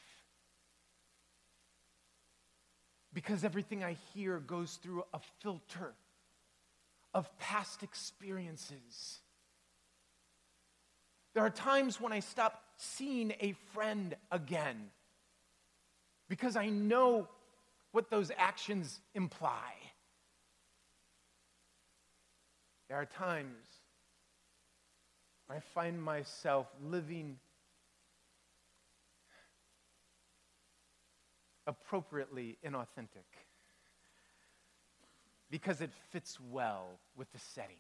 because 3.13 3.45
everything 3.45 3.83
I 3.83 3.97
hear 4.15 4.39
goes 4.39 4.79
through 4.83 5.05
a 5.13 5.21
filter 5.41 5.95
of 7.15 7.37
past 7.39 7.83
experiences. 7.83 9.21
There 11.35 11.45
are 11.45 11.51
times 11.51 12.01
when 12.01 12.13
I 12.13 12.21
stop 12.21 12.63
seeing 12.77 13.33
a 13.41 13.55
friend 13.73 14.15
again 14.31 14.91
because 16.29 16.57
I 16.57 16.69
know 16.69 17.29
what 17.93 18.11
those 18.11 18.31
actions 18.37 19.01
imply. 19.15 19.73
There 22.89 22.97
are 22.97 23.07
times 23.07 23.67
I 25.51 25.61
find 25.61 26.03
myself 26.03 26.67
living 26.83 27.39
appropriately 31.67 32.59
inauthentic 32.65 33.29
because 35.51 35.81
it 35.81 35.91
fits 36.11 36.39
well 36.41 36.99
with 37.17 37.31
the 37.33 37.39
setting. 37.39 37.77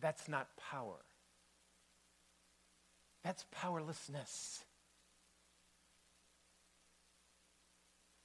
that's 0.00 0.28
not 0.28 0.48
power. 0.56 1.04
That's 3.24 3.44
powerlessness. 3.50 4.64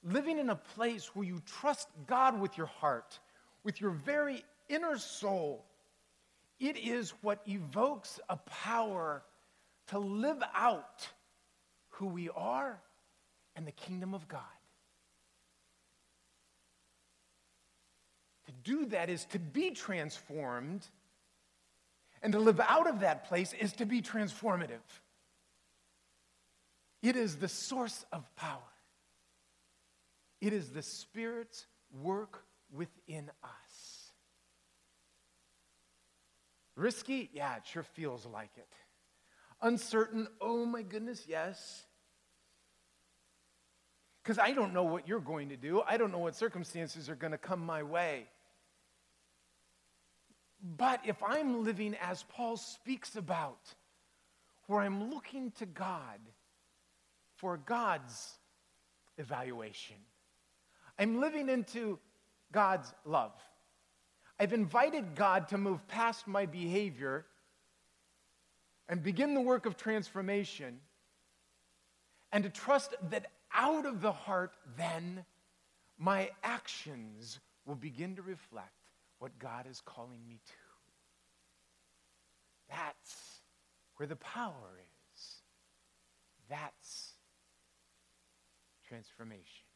Living 0.04 0.38
in 0.38 0.50
a 0.50 0.56
place 0.56 1.14
where 1.14 1.26
you 1.26 1.40
trust 1.46 1.88
God 2.06 2.40
with 2.40 2.58
your 2.58 2.66
heart, 2.66 3.18
with 3.62 3.80
your 3.80 3.90
very 3.90 4.44
inner 4.68 4.98
soul, 4.98 5.64
it 6.58 6.76
is 6.76 7.10
what 7.22 7.40
evokes 7.46 8.18
a 8.28 8.36
power 8.36 9.22
to 9.88 9.98
live 9.98 10.42
out 10.54 11.08
who 11.90 12.06
we 12.06 12.30
are 12.30 12.80
and 13.54 13.66
the 13.66 13.72
kingdom 13.72 14.14
of 14.14 14.26
God. 14.26 14.40
To 18.46 18.52
do 18.64 18.86
that 18.86 19.08
is 19.08 19.24
to 19.26 19.38
be 19.38 19.70
transformed, 19.70 20.86
and 22.22 22.32
to 22.32 22.38
live 22.38 22.60
out 22.60 22.88
of 22.88 23.00
that 23.00 23.28
place 23.28 23.52
is 23.52 23.72
to 23.74 23.86
be 23.86 24.00
transformative. 24.00 24.80
It 27.02 27.16
is 27.16 27.36
the 27.36 27.48
source 27.48 28.04
of 28.12 28.24
power. 28.36 28.58
It 30.42 30.52
is 30.52 30.70
the 30.70 30.82
Spirit's 30.82 31.66
work 32.02 32.42
within 32.74 33.30
us. 33.44 34.10
Risky? 36.74 37.30
Yeah, 37.32 37.58
it 37.58 37.62
sure 37.64 37.84
feels 37.84 38.26
like 38.26 38.50
it. 38.56 38.68
Uncertain? 39.62 40.26
Oh 40.40 40.66
my 40.66 40.82
goodness, 40.82 41.26
yes. 41.28 41.84
Because 44.20 44.40
I 44.40 44.50
don't 44.50 44.74
know 44.74 44.82
what 44.82 45.06
you're 45.06 45.20
going 45.20 45.50
to 45.50 45.56
do. 45.56 45.80
I 45.86 45.96
don't 45.96 46.10
know 46.10 46.18
what 46.18 46.34
circumstances 46.34 47.08
are 47.08 47.14
going 47.14 47.30
to 47.30 47.38
come 47.38 47.64
my 47.64 47.84
way. 47.84 48.26
But 50.60 51.02
if 51.04 51.22
I'm 51.22 51.62
living 51.62 51.94
as 52.02 52.24
Paul 52.24 52.56
speaks 52.56 53.14
about, 53.14 53.60
where 54.66 54.80
I'm 54.80 55.12
looking 55.12 55.52
to 55.52 55.66
God 55.66 56.18
for 57.36 57.58
God's 57.58 58.38
evaluation, 59.18 59.96
I'm 60.98 61.20
living 61.20 61.48
into 61.48 61.98
God's 62.52 62.92
love. 63.04 63.32
I've 64.38 64.52
invited 64.52 65.14
God 65.14 65.48
to 65.48 65.58
move 65.58 65.86
past 65.88 66.26
my 66.26 66.46
behavior 66.46 67.26
and 68.88 69.02
begin 69.02 69.34
the 69.34 69.40
work 69.40 69.66
of 69.66 69.76
transformation 69.76 70.80
and 72.32 72.44
to 72.44 72.50
trust 72.50 72.94
that 73.10 73.26
out 73.54 73.86
of 73.86 74.00
the 74.00 74.12
heart, 74.12 74.54
then 74.76 75.24
my 75.98 76.30
actions 76.42 77.38
will 77.66 77.74
begin 77.74 78.16
to 78.16 78.22
reflect 78.22 78.70
what 79.18 79.38
God 79.38 79.66
is 79.70 79.80
calling 79.84 80.20
me 80.28 80.40
to. 80.46 80.52
That's 82.70 83.40
where 83.96 84.06
the 84.06 84.16
power 84.16 84.80
is. 85.14 85.36
That's 86.48 87.12
transformation. 88.88 89.71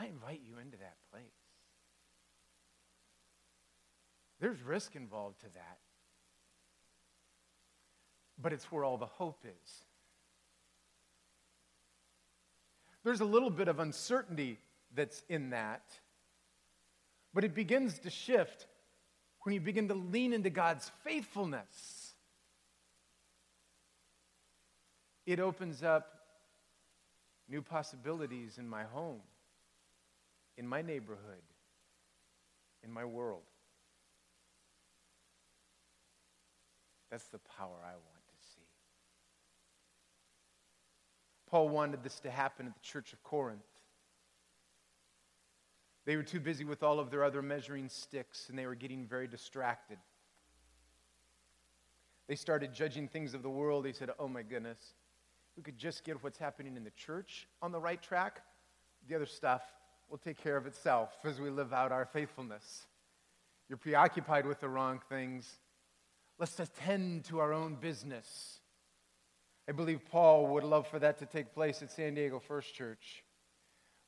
I 0.00 0.06
invite 0.06 0.40
you 0.46 0.58
into 0.58 0.78
that 0.78 0.96
place. 1.12 1.24
There's 4.40 4.62
risk 4.62 4.96
involved 4.96 5.40
to 5.40 5.46
that. 5.52 5.78
But 8.40 8.54
it's 8.54 8.72
where 8.72 8.82
all 8.82 8.96
the 8.96 9.04
hope 9.04 9.44
is. 9.44 9.84
There's 13.04 13.20
a 13.20 13.26
little 13.26 13.50
bit 13.50 13.68
of 13.68 13.78
uncertainty 13.78 14.58
that's 14.94 15.22
in 15.28 15.50
that, 15.50 15.82
but 17.34 17.44
it 17.44 17.54
begins 17.54 17.98
to 18.00 18.10
shift 18.10 18.66
when 19.42 19.54
you 19.54 19.60
begin 19.60 19.88
to 19.88 19.94
lean 19.94 20.32
into 20.32 20.48
God's 20.48 20.90
faithfulness. 21.04 22.14
It 25.26 25.40
opens 25.40 25.82
up 25.82 26.06
new 27.50 27.60
possibilities 27.60 28.56
in 28.56 28.66
my 28.66 28.84
home 28.84 29.20
in 30.60 30.68
my 30.68 30.82
neighborhood, 30.82 31.42
in 32.84 32.92
my 32.92 33.02
world. 33.02 33.40
That's 37.10 37.24
the 37.28 37.38
power 37.56 37.78
I 37.82 37.92
want 37.92 38.26
to 38.28 38.46
see. 38.54 38.66
Paul 41.48 41.70
wanted 41.70 42.02
this 42.02 42.20
to 42.20 42.30
happen 42.30 42.66
at 42.66 42.74
the 42.74 42.80
church 42.80 43.14
of 43.14 43.22
Corinth. 43.22 43.62
They 46.04 46.16
were 46.16 46.22
too 46.22 46.40
busy 46.40 46.64
with 46.64 46.82
all 46.82 47.00
of 47.00 47.10
their 47.10 47.24
other 47.24 47.40
measuring 47.40 47.88
sticks 47.88 48.50
and 48.50 48.58
they 48.58 48.66
were 48.66 48.74
getting 48.74 49.06
very 49.06 49.26
distracted. 49.26 49.96
They 52.28 52.36
started 52.36 52.74
judging 52.74 53.08
things 53.08 53.32
of 53.32 53.42
the 53.42 53.48
world. 53.48 53.86
They 53.86 53.92
said, 53.92 54.10
Oh 54.18 54.28
my 54.28 54.42
goodness, 54.42 54.92
we 55.56 55.62
could 55.62 55.78
just 55.78 56.04
get 56.04 56.22
what's 56.22 56.38
happening 56.38 56.76
in 56.76 56.84
the 56.84 56.90
church 56.90 57.48
on 57.62 57.72
the 57.72 57.80
right 57.80 58.02
track. 58.02 58.42
The 59.08 59.14
other 59.14 59.24
stuff, 59.24 59.62
will 60.10 60.18
take 60.18 60.42
care 60.42 60.56
of 60.56 60.66
itself 60.66 61.10
as 61.24 61.40
we 61.40 61.50
live 61.50 61.72
out 61.72 61.92
our 61.92 62.04
faithfulness. 62.04 62.86
You're 63.68 63.78
preoccupied 63.78 64.44
with 64.44 64.60
the 64.60 64.68
wrong 64.68 65.00
things. 65.08 65.48
Let's 66.38 66.58
attend 66.58 67.24
to 67.26 67.38
our 67.38 67.52
own 67.52 67.76
business. 67.76 68.58
I 69.68 69.72
believe 69.72 70.00
Paul 70.10 70.48
would 70.48 70.64
love 70.64 70.88
for 70.88 70.98
that 70.98 71.18
to 71.18 71.26
take 71.26 71.54
place 71.54 71.80
at 71.80 71.92
San 71.92 72.14
Diego 72.14 72.40
First 72.40 72.74
Church, 72.74 73.22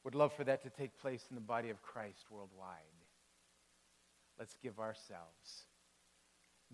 would 0.03 0.17
love 0.17 0.33
for 0.33 0.43
that 0.43 0.62
to 0.65 0.71
take 0.71 0.99
place 0.99 1.25
in 1.31 1.37
the 1.37 1.41
body 1.41 1.71
of 1.71 1.81
Christ 1.83 2.27
worldwide. 2.31 2.81
Let's 4.38 4.57
give 4.61 4.81
ourselves 4.81 5.67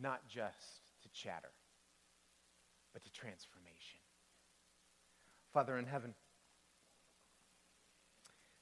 not 0.00 0.26
just 0.26 1.02
to 1.02 1.08
chatter, 1.10 1.50
but 2.94 3.04
to 3.04 3.12
transformation. 3.12 4.00
Father 5.52 5.76
in 5.76 5.84
heaven, 5.84 6.14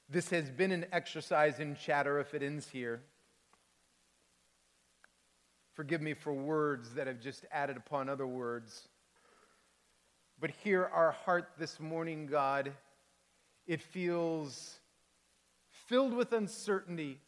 this 0.09 0.29
has 0.29 0.49
been 0.49 0.71
an 0.71 0.85
exercise 0.91 1.59
in 1.59 1.75
chatter 1.75 2.19
if 2.19 2.33
it 2.33 2.41
ends 2.41 2.69
here. 2.69 3.01
Forgive 5.73 6.01
me 6.01 6.13
for 6.13 6.33
words 6.33 6.95
that 6.95 7.07
have 7.07 7.19
just 7.19 7.45
added 7.51 7.77
upon 7.77 8.09
other 8.09 8.25
words. 8.25 8.87
But 10.39 10.51
hear 10.63 10.85
our 10.85 11.11
heart 11.11 11.49
this 11.59 11.79
morning, 11.79 12.25
God. 12.25 12.71
It 13.67 13.81
feels 13.81 14.79
filled 15.87 16.13
with 16.13 16.31
uncertainty 16.31 17.19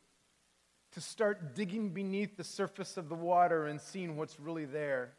to 0.94 1.02
start 1.02 1.54
digging 1.54 1.90
beneath 1.90 2.38
the 2.38 2.44
surface 2.44 2.98
of 2.98 3.10
the 3.10 3.16
water 3.16 3.68
and 3.68 3.80
seeing 3.80 4.16
what's 4.16 4.40
really 4.40 4.66
there. 4.66 5.12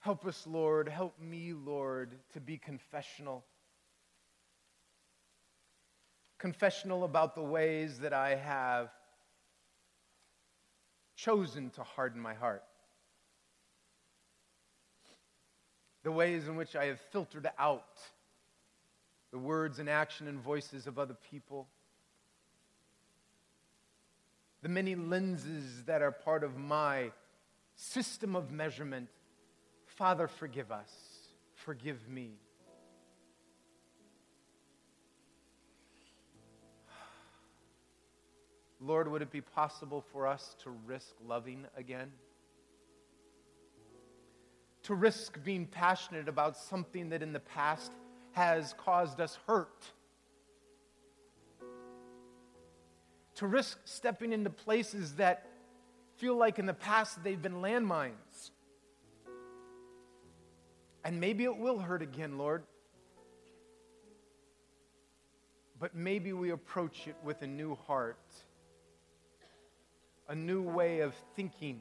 Help 0.00 0.26
us, 0.26 0.46
Lord. 0.46 0.88
Help 0.88 1.18
me, 1.18 1.52
Lord, 1.52 2.14
to 2.34 2.40
be 2.40 2.58
confessional 2.58 3.44
confessional 6.46 7.02
about 7.02 7.34
the 7.34 7.42
ways 7.42 7.98
that 7.98 8.12
I 8.12 8.36
have 8.36 8.88
chosen 11.16 11.70
to 11.70 11.82
harden 11.82 12.20
my 12.20 12.34
heart. 12.34 12.62
The 16.04 16.12
ways 16.12 16.46
in 16.46 16.54
which 16.54 16.76
I 16.76 16.84
have 16.84 17.00
filtered 17.10 17.50
out 17.58 17.98
the 19.32 19.38
words 19.38 19.80
and 19.80 19.88
action 19.88 20.28
and 20.28 20.38
voices 20.38 20.86
of 20.86 21.00
other 21.00 21.16
people. 21.32 21.66
The 24.62 24.68
many 24.68 24.94
lenses 24.94 25.82
that 25.86 26.00
are 26.00 26.12
part 26.12 26.44
of 26.44 26.56
my 26.56 27.10
system 27.74 28.36
of 28.36 28.52
measurement. 28.52 29.08
Father, 29.84 30.28
forgive 30.28 30.70
us. 30.70 30.92
Forgive 31.56 32.08
me. 32.08 32.34
Lord, 38.80 39.10
would 39.10 39.22
it 39.22 39.30
be 39.30 39.40
possible 39.40 40.04
for 40.12 40.26
us 40.26 40.54
to 40.62 40.70
risk 40.70 41.14
loving 41.26 41.66
again? 41.76 42.12
To 44.84 44.94
risk 44.94 45.42
being 45.42 45.66
passionate 45.66 46.28
about 46.28 46.56
something 46.56 47.08
that 47.08 47.22
in 47.22 47.32
the 47.32 47.40
past 47.40 47.92
has 48.32 48.74
caused 48.74 49.20
us 49.20 49.38
hurt? 49.46 49.92
To 53.36 53.46
risk 53.46 53.78
stepping 53.84 54.32
into 54.32 54.50
places 54.50 55.14
that 55.14 55.46
feel 56.16 56.36
like 56.36 56.58
in 56.58 56.66
the 56.66 56.74
past 56.74 57.24
they've 57.24 57.40
been 57.40 57.60
landmines? 57.62 58.50
And 61.02 61.20
maybe 61.20 61.44
it 61.44 61.56
will 61.56 61.78
hurt 61.78 62.02
again, 62.02 62.36
Lord. 62.36 62.64
But 65.78 65.94
maybe 65.94 66.32
we 66.32 66.50
approach 66.50 67.06
it 67.06 67.16
with 67.22 67.42
a 67.42 67.46
new 67.46 67.74
heart 67.86 68.18
a 70.28 70.34
new 70.34 70.62
way 70.62 71.00
of 71.00 71.14
thinking, 71.34 71.80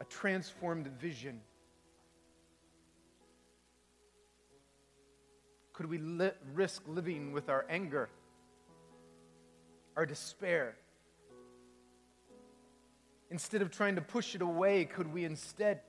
a 0.00 0.04
transformed 0.04 0.86
vision. 1.00 1.40
Could 5.72 5.86
we 5.86 5.98
li- 5.98 6.30
risk 6.54 6.82
living 6.86 7.32
with 7.32 7.48
our 7.48 7.64
anger? 7.68 8.10
our 9.96 10.06
despair. 10.06 10.76
Instead 13.30 13.62
of 13.62 13.70
trying 13.70 13.96
to 13.96 14.00
push 14.00 14.34
it 14.34 14.42
away, 14.42 14.84
could 14.84 15.12
we 15.12 15.24
instead 15.24 15.80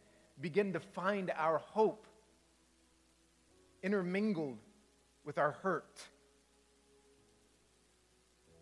begin 0.41 0.74
to 0.74 0.80
find 0.80 1.32
our 1.38 1.59
hope 1.59 2.05
intermingled 3.84 4.57
with 5.24 5.38
our 5.38 5.51
hurt, 5.64 6.01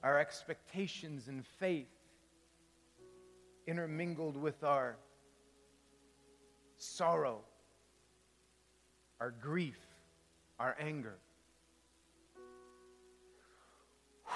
our 0.04 0.20
expectations 0.20 1.28
and 1.28 1.45
faith 1.45 1.88
intermingled 3.68 4.36
with 4.38 4.64
our 4.64 4.97
sorrow, 6.78 7.41
our 9.20 9.32
grief, 9.32 9.80
our 10.60 10.76
anger. 10.80 11.18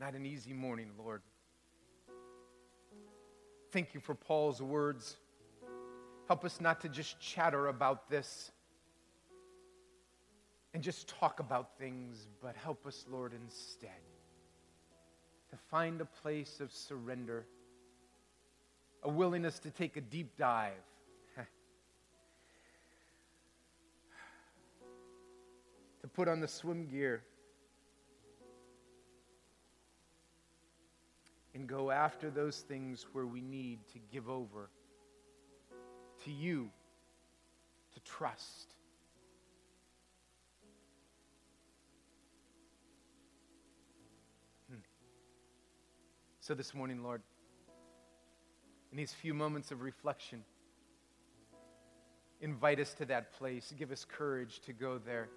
Not 0.00 0.14
an 0.14 0.24
easy 0.26 0.52
morning, 0.52 0.90
Lord. 0.98 1.22
Thank 3.70 3.94
you 3.94 4.00
for 4.00 4.14
Paul's 4.14 4.60
words. 4.60 5.16
Help 6.28 6.44
us 6.44 6.60
not 6.60 6.80
to 6.82 6.88
just 6.88 7.18
chatter 7.20 7.68
about 7.68 8.10
this 8.10 8.50
and 10.74 10.82
just 10.82 11.08
talk 11.08 11.40
about 11.40 11.78
things, 11.78 12.26
but 12.42 12.56
help 12.56 12.86
us, 12.86 13.04
Lord, 13.10 13.32
instead 13.34 13.90
to 15.50 15.56
find 15.70 16.00
a 16.00 16.06
place 16.06 16.60
of 16.60 16.72
surrender, 16.72 17.46
a 19.02 19.08
willingness 19.10 19.58
to 19.60 19.70
take 19.70 19.98
a 19.98 20.00
deep 20.00 20.38
dive. 20.38 20.72
to 26.00 26.08
put 26.08 26.26
on 26.26 26.40
the 26.40 26.48
swim 26.48 26.86
gear 26.86 27.22
and 31.54 31.66
go 31.66 31.90
after 31.90 32.30
those 32.30 32.60
things 32.60 33.04
where 33.12 33.26
we 33.26 33.42
need 33.42 33.78
to 33.92 33.98
give 34.10 34.30
over 34.30 34.70
to 36.24 36.30
you, 36.30 36.70
to 37.92 38.00
trust. 38.10 38.71
So, 46.52 46.56
this 46.56 46.74
morning, 46.74 47.02
Lord, 47.02 47.22
in 48.90 48.98
these 48.98 49.14
few 49.14 49.32
moments 49.32 49.70
of 49.70 49.80
reflection, 49.80 50.44
invite 52.42 52.78
us 52.78 52.92
to 52.92 53.06
that 53.06 53.32
place. 53.32 53.72
Give 53.78 53.90
us 53.90 54.04
courage 54.04 54.60
to 54.66 54.74
go 54.74 54.98
there. 54.98 55.30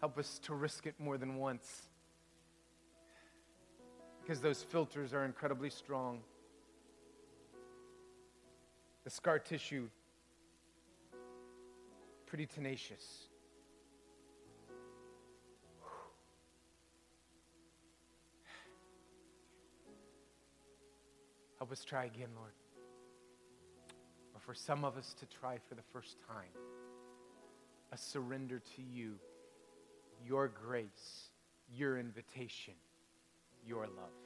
Help 0.00 0.18
us 0.18 0.38
to 0.40 0.54
risk 0.54 0.86
it 0.86 0.96
more 0.98 1.16
than 1.16 1.36
once 1.36 1.84
because 4.20 4.42
those 4.42 4.62
filters 4.62 5.14
are 5.14 5.24
incredibly 5.24 5.70
strong. 5.70 6.20
The 9.04 9.10
scar 9.10 9.38
tissue, 9.38 9.88
pretty 12.26 12.44
tenacious. 12.44 13.25
Help 21.58 21.72
us 21.72 21.84
try 21.84 22.04
again, 22.04 22.28
Lord. 22.36 22.52
Or 24.34 24.40
for 24.40 24.54
some 24.54 24.84
of 24.84 24.96
us 24.96 25.14
to 25.20 25.26
try 25.26 25.58
for 25.68 25.74
the 25.74 25.82
first 25.92 26.16
time, 26.28 26.52
a 27.92 27.96
surrender 27.96 28.60
to 28.76 28.82
you, 28.82 29.14
your 30.26 30.48
grace, 30.48 31.30
your 31.68 31.98
invitation 31.98 32.74
your 33.66 33.86
love. 33.86 34.25